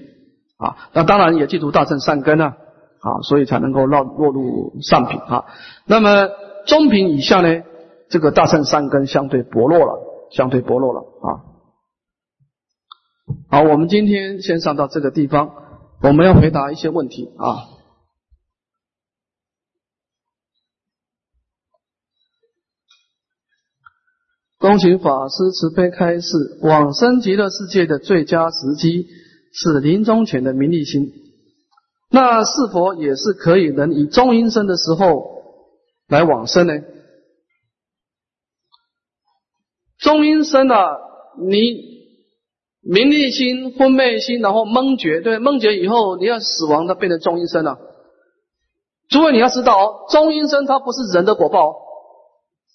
[0.57, 0.89] 啊。
[0.93, 2.57] 那当然也记住大乘善根啊，
[2.99, 5.45] 啊，所以才能够落落入上品啊。
[5.85, 6.29] 那么
[6.65, 7.63] 中品以下呢，
[8.09, 10.09] 这个大乘善根相对薄弱了。
[10.31, 11.27] 相对薄弱了啊！
[13.51, 15.53] 好，我们今天先上到这个地方，
[16.03, 17.71] 我们要回答一些问题啊。
[24.57, 29.07] 恭请法师慈悲开示：往生极乐世界的最佳时机
[29.53, 31.13] 是临终前的名利心，
[32.09, 35.41] 那是否也是可以能以中阴身的时候
[36.07, 36.73] 来往生呢？
[39.99, 40.97] 中阴身啊，
[41.49, 41.92] 你
[42.85, 47.79] 名利心、昏昧心，然后蒙觉，对蒙觉以后，你要死亡，它变成中阴身了。
[49.09, 51.75] 诸位你要知道哦，中阴身它不是人的果报，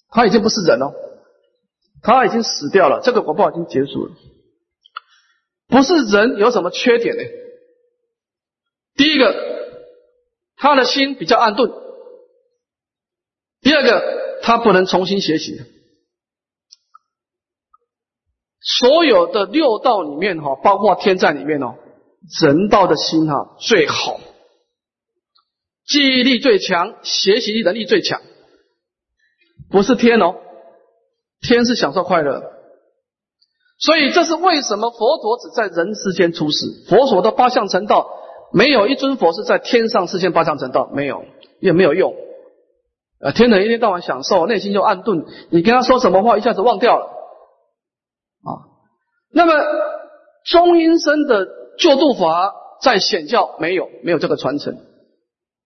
[0.09, 0.93] 它已经不是人了，
[2.01, 4.15] 它已经死掉了，这个果报已经结束了。
[5.67, 7.21] 不是人有什么缺点呢？
[8.95, 9.35] 第一个，
[10.57, 11.69] 他的心比较暗钝；
[13.61, 15.61] 第二个，他不能重新学习。
[18.61, 21.75] 所有的六道里面哈，包括天在里面哦，
[22.41, 24.19] 人道的心哈最好，
[25.87, 28.21] 记忆力最强，学习能力最强，
[29.71, 30.35] 不是天哦，
[31.41, 32.43] 天是享受快乐，
[33.79, 38.09] 所以这是为什么佛陀只在人世间出世，佛所的八相成道，
[38.51, 41.23] 没有一尊佛是在天上实现八相成道，没有
[41.61, 42.13] 也没有用，
[43.21, 47.18] 呃，天人一天到晚享受，内心就暗钝，你跟他说什么话，一下子忘掉了。
[49.31, 49.53] 那么
[50.45, 54.77] 中阴身的救度法在显教没有，没有这个传承，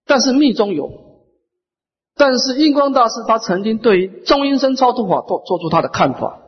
[0.05, 0.89] 但是密宗有。
[2.15, 6.41] 但是印光大师他曾经对于中阴身超度法做做出他的看法。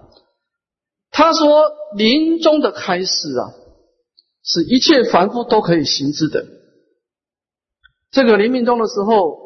[1.10, 1.64] 他说
[1.96, 3.50] 临终的开始啊，
[4.44, 6.46] 是一切凡夫都可以行之的。
[8.12, 9.38] 这个临命终的时候，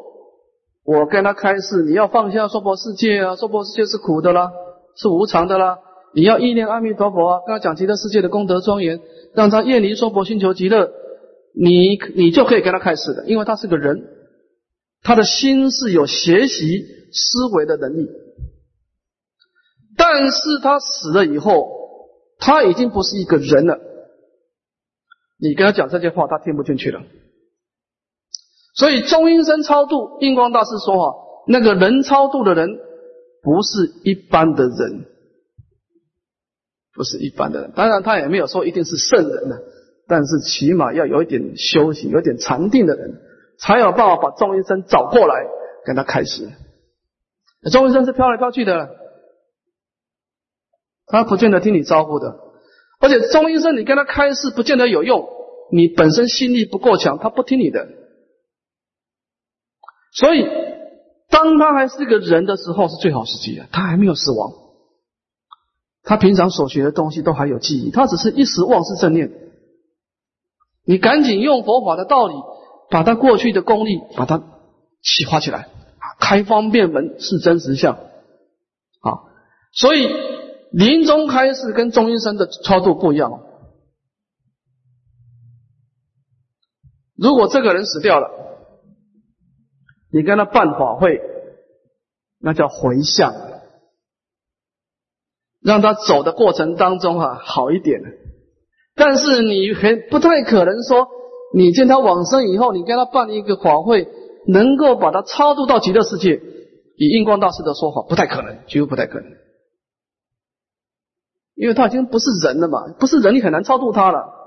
[0.84, 4.50] 我跟他开示，你要放下娑婆世界啊，娑婆世界是苦的啦，
[4.96, 5.78] 是无常的啦。
[6.12, 9.00] 你要意念阿弥陀佛啊，跟他讲极乐世界的功德庄严，
[9.34, 10.90] 让他厌离娑婆心求极乐，
[11.54, 14.02] 你你就可以跟他开始的，因为他是个人，
[15.02, 18.08] 他的心是有学习思维的能力，
[19.96, 21.68] 但是他死了以后，
[22.38, 23.78] 他已经不是一个人了，
[25.38, 27.02] 你跟他讲这些话，他听不进去了。
[28.74, 31.14] 所以中阴身超度，印光大师说啊，
[31.46, 32.68] 那个人超度的人
[33.42, 35.06] 不是一般的人。
[37.00, 39.56] 不是一般的人，当然他也没有说一定是圣人呢，
[40.06, 43.22] 但是起码要有一点修行、有点禅定的人，
[43.58, 45.46] 才有办法把钟医生找过来
[45.86, 46.46] 跟他开始。
[47.72, 48.90] 钟医生是飘来飘去的，
[51.06, 52.36] 他不见得听你招呼的，
[53.00, 55.26] 而且中医生你跟他开示不见得有用，
[55.72, 57.88] 你本身心力不够强，他不听你的。
[60.12, 60.46] 所以，
[61.30, 64.68] 当他还是个人的时候是最好时机啊，他还没有死亡。
[66.02, 69.30] 他平常所学的东西都还有记忆，他只是一时忘失正念。
[70.84, 72.34] 你赶紧用佛法的道理，
[72.90, 74.42] 把他过去的功力把它
[75.02, 75.68] 启发起来，
[76.18, 79.20] 开方便门是真实相啊！
[79.72, 80.08] 所以
[80.72, 83.30] 临终开示跟中医生的操作不一样。
[87.14, 88.30] 如果这个人死掉了，
[90.10, 91.20] 你跟他办法会，
[92.40, 93.49] 那叫回向。
[95.62, 98.00] 让他走的过程当中啊好一点，
[98.94, 101.08] 但是你很不太可能说，
[101.54, 104.08] 你见他往生以后，你跟他办一个法会，
[104.46, 106.40] 能够把他超度到极乐世界。
[106.96, 109.30] 以印光大师的说法，不太可能，几乎不太可能，
[111.54, 114.38] 因为他已经不是人了嘛，不是人你很难超度他了。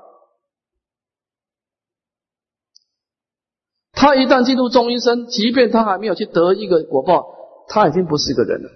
[3.92, 7.26] 他一旦进入中医生，即便他还没有去得一个果报，
[7.68, 8.70] 他已经不是一个人了。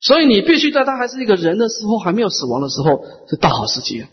[0.00, 4.04] 所以你必须在他还是一个人的时候，还没有死亡的时候，是大好时机。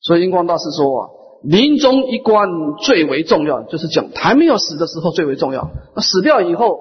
[0.00, 1.08] 所以英光大师说啊，
[1.44, 2.48] 临终一关
[2.82, 5.70] 最为重要，就是讲还没有死的时候最为重要。
[5.94, 6.80] 那死掉以后，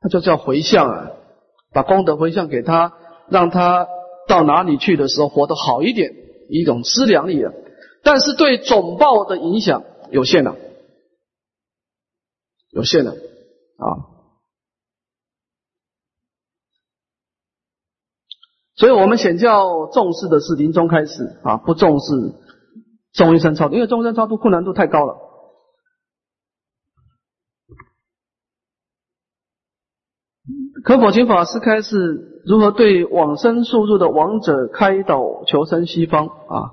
[0.00, 1.10] 那就叫回向啊，
[1.72, 2.94] 把功德回向给他，
[3.28, 3.86] 让他
[4.26, 6.12] 到哪里去的时候活得好一点，
[6.48, 7.52] 一种资粮力啊。
[8.02, 10.56] 但是对总报的影响有限了，
[12.70, 13.12] 有限了。
[13.12, 13.16] 啊，
[13.80, 14.06] 啊。
[18.76, 22.34] 所以我们显教重视的是临终开始啊，不重视
[23.12, 25.16] 中生超度，因为中生超度困难度太高了。
[30.82, 36.72] 可否请法师开示如何对往生速入的亡者开导求生西方啊？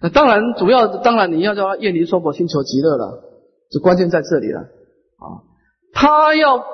[0.00, 3.24] 那当然，主要当然你要叫他厌离娑婆，心求极乐了，
[3.70, 4.75] 这关键在这里了。
[5.26, 5.42] 啊！
[5.92, 6.64] 他要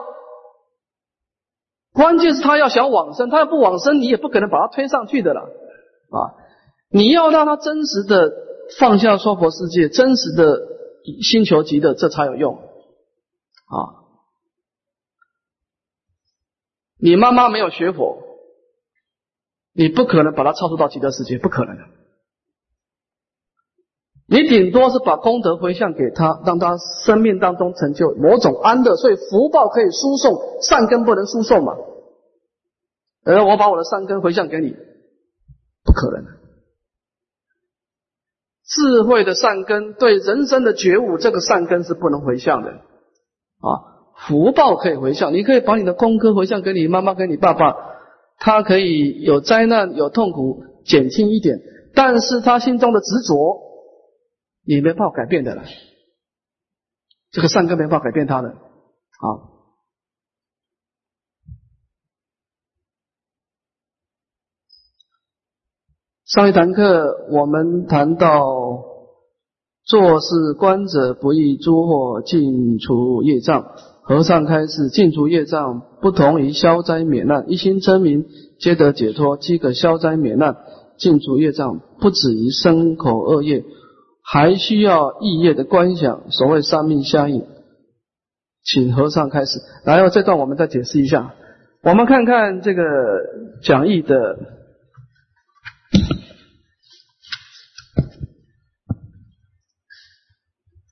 [1.93, 6.35] 关键是他要想往生，他要不往生，你也不可能把他推上去的了啊！
[6.91, 8.33] 你要让他真实的
[8.79, 10.59] 放下娑婆世界，真实的
[11.23, 14.03] 星球极乐，这才有用啊！
[16.99, 18.23] 你妈妈没有学佛，
[19.73, 21.83] 你不可能把他超出到极乐世界，不可能的。
[24.29, 31.75] 你顶多是把功德回向给他，让他生命当中成就某种安乐，所以福报可以输送，善根不能输送嘛。
[33.25, 34.71] 而我把我的善根回向给你，
[35.85, 36.25] 不可能。
[38.65, 43.69] 智慧的善根对人生的觉悟，这个善根是不能回向的啊。
[44.27, 47.75] 福报可以回向，你可以把你的功课回向给你妈妈、给你爸爸，
[48.39, 51.59] 他可以有灾难、有痛苦减轻一点，
[51.95, 53.62] 但是他心中的执着。
[54.65, 55.65] 你没办法改变的了，
[57.31, 59.27] 这个善根没办法改变他的啊。
[66.25, 68.41] 上一堂课我们谈到，
[69.85, 73.75] 做事观者不易诸惑尽除业障。
[74.05, 78.27] 和尚开示：尽除业障不同于消灾免难，一心称名
[78.59, 80.57] 皆得解脱，即可消灾免难。
[80.97, 83.65] 尽除业障不止于身口恶业。
[84.25, 87.45] 还需要意业的观想，所谓三命相应，
[88.63, 89.59] 请和尚开始。
[89.85, 91.35] 然后这段我们再解释一下。
[91.83, 92.83] 我们看看这个
[93.63, 94.39] 讲义的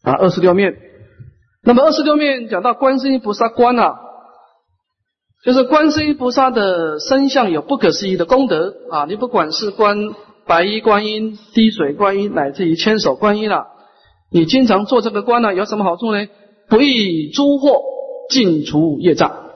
[0.02, 0.76] 啊二十六面。
[1.62, 4.00] 那么二十六面讲到观世音菩萨观啊，
[5.44, 9.96] 就是观世音菩萨的身相有不可思议的功德啊，你不管是观。
[10.46, 13.66] 白衣观音、滴水观音，乃至于千手观音了。
[14.30, 16.26] 你经常做这个观呢，有什么好处呢？
[16.68, 17.82] 不易诸祸，
[18.28, 19.50] 尽除业障。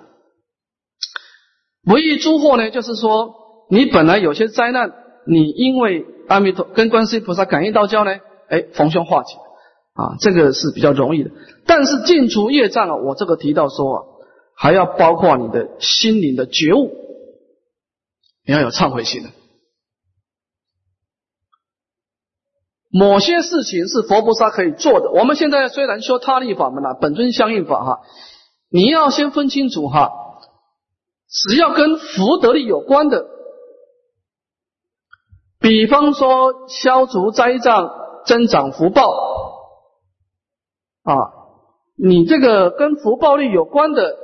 [1.85, 3.35] 不易诸祸呢，就是说
[3.71, 4.93] 你本来有些灾难，
[5.27, 8.19] 你因为阿弥陀跟观世音菩萨感应道交呢，
[8.49, 9.35] 哎，逢凶化吉
[9.95, 11.31] 啊，这个是比较容易的。
[11.67, 14.03] 但是尽除业障啊，我这个提到说啊，
[14.57, 16.91] 还要包括你的心灵的觉悟，
[18.47, 19.29] 你要有忏悔心的。
[22.97, 25.11] 某些事情是佛菩萨可以做的。
[25.11, 28.03] 我们现在虽然修他力法门了，本尊相应法哈，
[28.71, 30.13] 你要先分清楚哈，
[31.29, 33.27] 只要跟福德力有关的，
[35.59, 37.91] 比方说消除灾障、
[38.27, 39.11] 增长福报
[41.03, 41.15] 啊，
[41.97, 44.17] 你这个跟福报力有关的，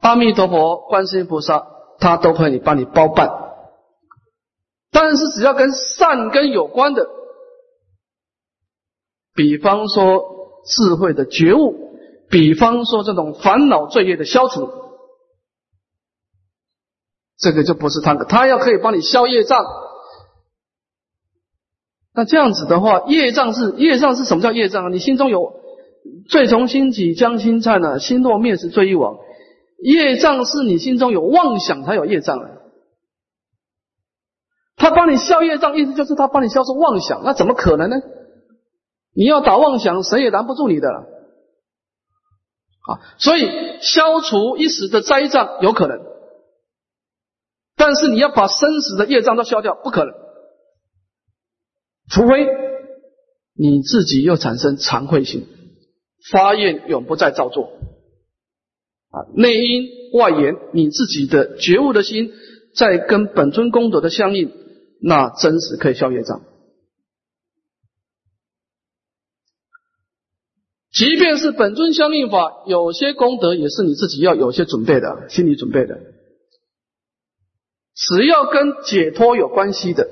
[0.00, 1.66] 阿弥陀佛、观世音菩萨，
[1.98, 3.30] 他都可以帮你包办。
[4.92, 7.08] 但是只要跟善根有关的，
[9.34, 10.22] 比方说
[10.64, 11.98] 智慧的觉悟，
[12.30, 14.70] 比方说这种烦恼罪业的消除，
[17.36, 19.64] 这个就不是他的，他要可以帮你消业障。
[22.14, 24.88] 那这样子的话，业障是业障是什么叫业障啊？
[24.88, 25.52] 你心中有
[26.28, 27.98] 罪从心起，将心忏呢？
[27.98, 29.16] 心若灭时罪亦亡。
[29.82, 32.62] 业障是你心中有妄想才有业障的。
[34.76, 37.96] 他帮你消业障，意思就是他帮你消除妄想，那怎么可能呢？
[39.14, 40.88] 你要打妄想，谁也拦不住你的。
[42.86, 43.48] 啊，所以
[43.80, 45.98] 消除一时的灾障有可能，
[47.76, 50.12] 但是你要把生死的业障都消掉，不可能。
[52.10, 52.46] 除非
[53.56, 55.46] 你自己又产生惭愧心，
[56.30, 57.70] 发愿永不再造作。
[59.10, 62.32] 啊，内因外缘，你自己的觉悟的心
[62.76, 64.52] 在跟本尊功德的相应，
[65.00, 66.42] 那真实可以消业障。
[70.94, 75.98] 即便是本尊相应法，有些功德也是你自己要有些准备的，心理准备的。
[77.96, 80.08] 只要跟解脱有关系的，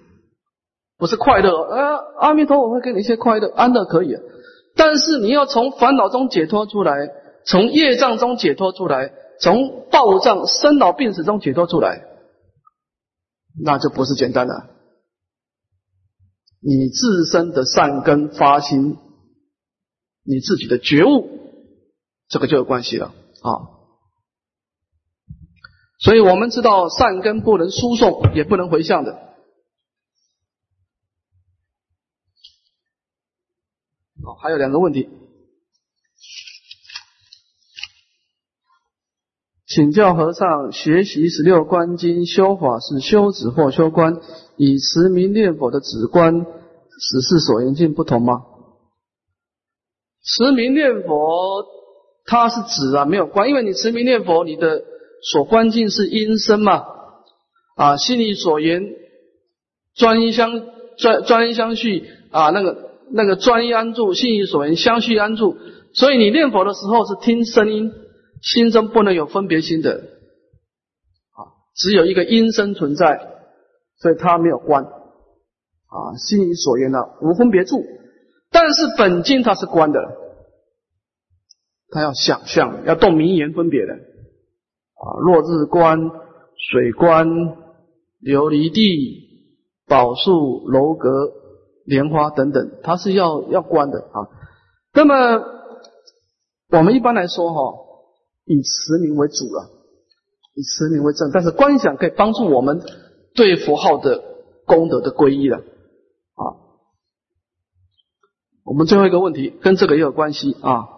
[0.98, 4.14] 不是快乐，啊，阿弥陀佛会给你一些快乐、安乐可以，
[4.74, 7.08] 但是你要从烦恼中解脱出来，
[7.46, 12.02] 从业障中解脱出来，从暴障、生老病死中解脱出来，
[13.64, 14.54] 那就不是简单的。
[16.60, 18.98] 你自身的善根发心。
[20.26, 21.28] 你自己的觉悟，
[22.28, 23.50] 这个就有关系了啊。
[26.00, 29.14] 所以我们知道善根不能输送，也不能回向的。
[34.24, 35.08] 好，还有两个问题，
[39.66, 44.20] 请教和尚：学习十六观经修法是修止或修观？
[44.56, 48.44] 以持名念佛的止观，实是所缘境不同吗？
[50.26, 51.64] 持名念佛，
[52.26, 54.82] 它是指啊，没有观，因为你持名念佛，你的。
[55.22, 56.84] 所关境是因身嘛？
[57.74, 58.84] 啊，心里所言，
[59.94, 60.62] 专一相
[60.98, 65.56] 专专一相续啊，那个那个专一安住，心里所言相续安住。
[65.94, 67.90] 所以你念佛的时候是听声音，
[68.42, 71.40] 心中不能有分别心的啊，
[71.74, 73.18] 只有一个音声存在，
[73.98, 75.96] 所以它没有观啊，
[76.28, 77.82] 心里所言呢无分别处，
[78.58, 80.00] 但是本经它是观的，
[81.90, 83.92] 它要想象，要动名言分别的。
[83.92, 85.98] 啊，落日观、
[86.72, 87.28] 水观、
[88.22, 89.52] 琉璃地、
[89.86, 91.10] 宝树、楼阁、
[91.84, 94.24] 莲花等等，它是要要观的啊。
[94.94, 95.44] 那么
[96.70, 97.74] 我们一般来说哈，
[98.46, 99.68] 以持名为主了，
[100.54, 102.80] 以持名为正，但是观想可以帮助我们
[103.34, 104.22] 对佛号的
[104.64, 105.60] 功德的皈依了。
[108.66, 110.88] 我们最后一个问题跟这个也有关系啊。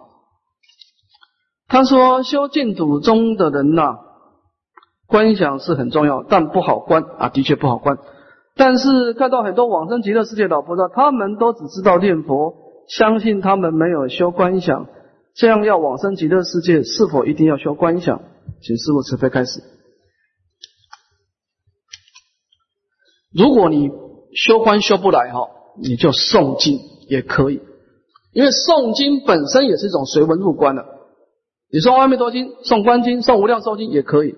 [1.67, 3.99] 他说：“修净土中的人呐，
[5.05, 7.99] 观想是很重要，但不好观啊，的确不好观。
[8.55, 12.55] 但是看到很多往生极乐世界老菩萨，他们都只知道念佛，
[12.87, 14.87] 相信他们没有修观想，
[15.35, 18.19] 这样要往生极乐世界，是否一定要修观想？
[18.63, 19.61] 请师父慈悲开始。
[23.31, 23.91] 如果你
[24.33, 25.49] 修观修不来哈，
[25.79, 26.79] 你就诵经
[27.09, 27.61] 也可以，
[28.31, 30.85] 因为诵经本身也是一种随文入观的。”
[31.71, 34.35] 你说阿弥陀经、诵观经、诵无量寿经也可以。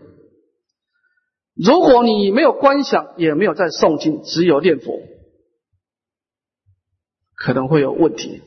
[1.53, 4.99] 如果你没有观想，也没有在诵经，只有念佛，
[7.36, 8.41] 可能会有问题，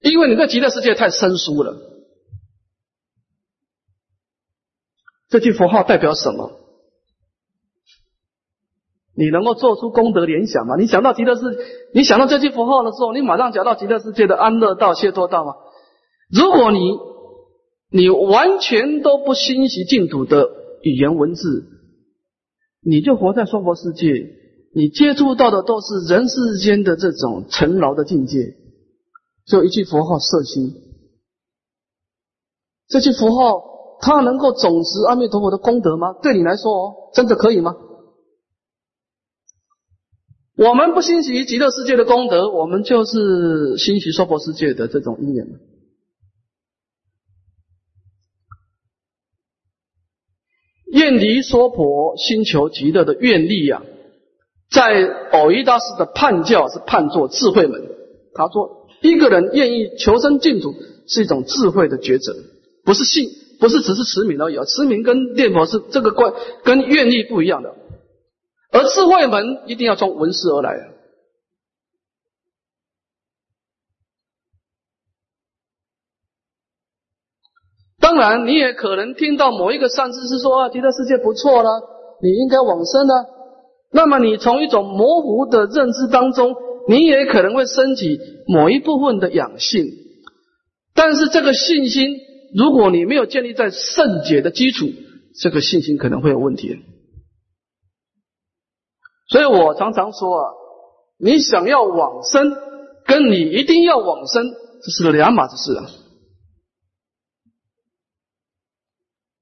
[0.00, 1.76] 因为你对极乐世界太生疏了。
[5.28, 6.65] 这句佛号代表什么？
[9.16, 10.76] 你能够做出功德联想吗？
[10.76, 11.40] 你想到极乐世，
[11.94, 15.54] 你想到这句佛号的时候，你马上想到极乐世界的安乐道、解脱道吗？
[16.30, 16.78] 如果你
[17.90, 20.46] 你完全都不欣喜净土的
[20.82, 21.64] 语言文字，
[22.84, 24.06] 你就活在娑婆世界，
[24.74, 28.54] 你接触到的都是人世间的这种尘劳的境界。
[29.46, 30.74] 就一句佛号摄心，
[32.88, 33.62] 这句佛号
[34.00, 36.14] 它能够总持阿弥陀佛的功德吗？
[36.20, 37.76] 对你来说，哦，真的可以吗？
[40.56, 45.46] 我们不欣喜极乐世界的功德，我们就是欣喜娑婆世界的这种因缘
[50.86, 53.82] 愿离娑婆，心求极乐的愿力呀，
[54.70, 57.82] 在偶一大师的判教是判作智慧门。
[58.32, 60.74] 他说，一个人愿意求生净土，
[61.06, 62.34] 是一种智慧的抉择，
[62.82, 63.28] 不是信，
[63.60, 64.64] 不是只是持名而已啊。
[64.64, 66.32] 持名跟念佛是这个关，
[66.64, 67.74] 跟愿力不一样的。
[68.70, 70.92] 而智慧门一定要从闻思而来。
[77.98, 81.70] 当然，你也可能听到某一个善知识说啊，极乐世界不错了，
[82.22, 83.26] 你应该往生了。
[83.90, 86.54] 那么，你从一种模糊的认知当中，
[86.88, 89.86] 你也可能会升起某一部分的养性。
[90.94, 92.16] 但是，这个信心，
[92.54, 94.86] 如果你没有建立在圣解的基础，
[95.40, 96.76] 这个信心可能会有问题。
[99.28, 100.52] 所以我常常说啊，
[101.18, 102.54] 你想要往生，
[103.06, 104.44] 跟你一定要往生，
[104.82, 105.84] 这是两码子事啊。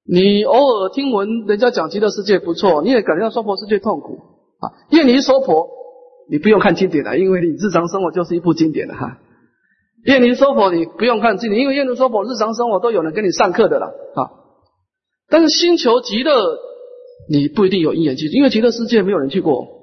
[0.07, 4.19] 你偶尔听闻人家讲极乐世界不错，你也感觉到娑婆世界痛苦
[4.61, 4.73] 啊。
[4.91, 5.69] 愿离娑婆，
[6.31, 9.19] 你不用看经典了，因为你日常生活就是一部经典了哈。
[10.05, 14.21] 愿离娑婆，你不用看经典，因为愿离娑婆日常生活都有人给你上课的了啊。
[15.29, 16.59] 但是星球极乐，
[17.31, 19.74] 你不一定有因缘去，因为极乐世界没有人去过。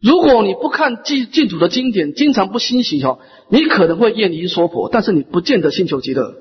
[0.00, 3.18] 如果你不看净净土的经典，经常不欣喜哦，
[3.50, 6.34] 你可能会厌离娑婆，但是你不见得星球极乐。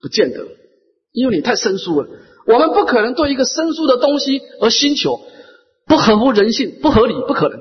[0.00, 0.46] 不见得，
[1.12, 2.08] 因为你太生疏了。
[2.46, 5.20] 我们不可能对一个生疏的东西而星求，
[5.86, 7.60] 不合乎人性，不合理，不可能。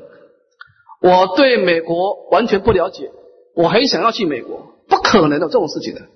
[1.01, 3.11] 我对美国完全不了解，
[3.55, 6.07] 我很想要去美国，不可能的这种事情的，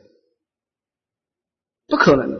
[1.88, 2.40] 不可能。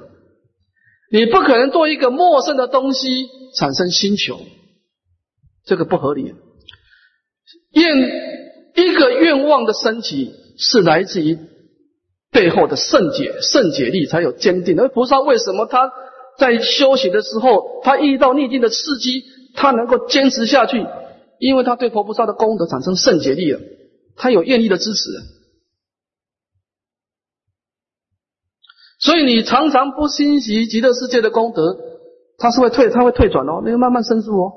[1.12, 4.40] 你不可能对一个陌生的东西产生星求，
[5.66, 6.34] 这个不合理。
[7.72, 7.98] 愿
[8.76, 11.38] 一个愿望的升起是来自于。
[12.32, 14.80] 背后的圣解、圣解力才有坚定。
[14.82, 15.92] 而菩萨为什么他
[16.40, 20.84] 在修行的时候，他遇到逆境的刺激，他能够坚持下去？
[21.38, 23.60] 因为他对佛菩萨的功德产生圣解力了，
[24.16, 25.12] 他有愿力的支持。
[29.00, 31.78] 所以你常常不欣喜极乐世界的功德，
[32.40, 34.54] 他是会退，他会退转哦，那个慢慢生疏哦。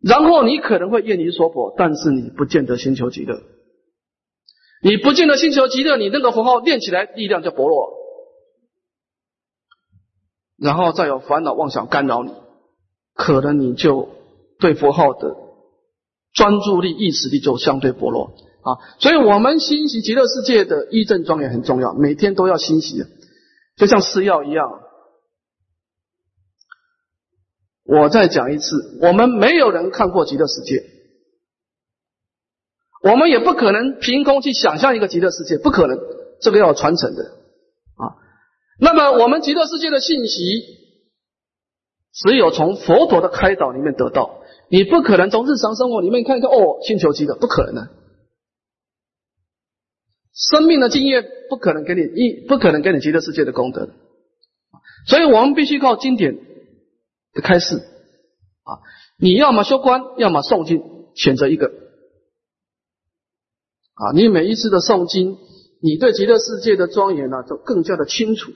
[0.00, 3.34] 然后你可能会愿离娑婆，但是你不见得心求极乐。
[4.80, 7.94] 你不见得心求极乐，你那个佛号念起来力量就薄弱，
[10.56, 12.32] 然后再有烦恼妄想干扰你，
[13.12, 14.08] 可能你就
[14.60, 15.34] 对佛号的
[16.32, 18.78] 专注力、意识力就相对薄弱啊。
[19.00, 23.02] 所以，我们欣喜极乐世界的医正庄严很重要，每天都要欣喜，
[23.76, 24.80] 就像吃药一样。
[27.88, 30.84] 我再讲一次，我们没有人看过极乐世界。
[33.02, 35.98] 我们也不可能凭空去想象一个极乐世界，不可能，
[36.42, 38.12] 这个要传承的啊。
[38.78, 40.42] 那么我们极乐世界的信息，
[42.12, 47.88] 只有从佛陀的开导里面得到，你不可能从日常生活里面看看哦，星球极乐不可能的。
[50.34, 53.88] 生命的经验不可能给你一，不可能给你极乐世界的功德，
[55.06, 56.36] 所以我们必须靠经典
[57.32, 58.78] 的开示啊。
[59.18, 60.82] 你要么修观，要么诵经，
[61.14, 61.66] 选择一个。
[63.94, 65.36] 啊，你每一次的诵经，
[65.82, 68.52] 你对极乐世界的庄严呢，就更加的清楚，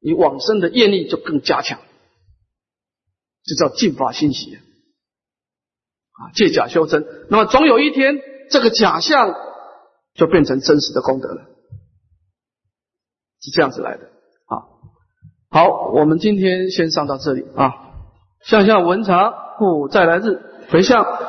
[0.00, 1.80] 你往生的业力就更加强，
[3.42, 7.04] 这叫净法欣喜啊，借假修真。
[7.28, 9.34] 那么总有一天，这个假象
[10.14, 11.42] 就变成真实的功德了，
[13.40, 14.62] 是这样子来的啊。
[15.50, 17.87] 好，我们今天先上到这里啊，
[18.42, 21.04] 向下文长故再来日回向。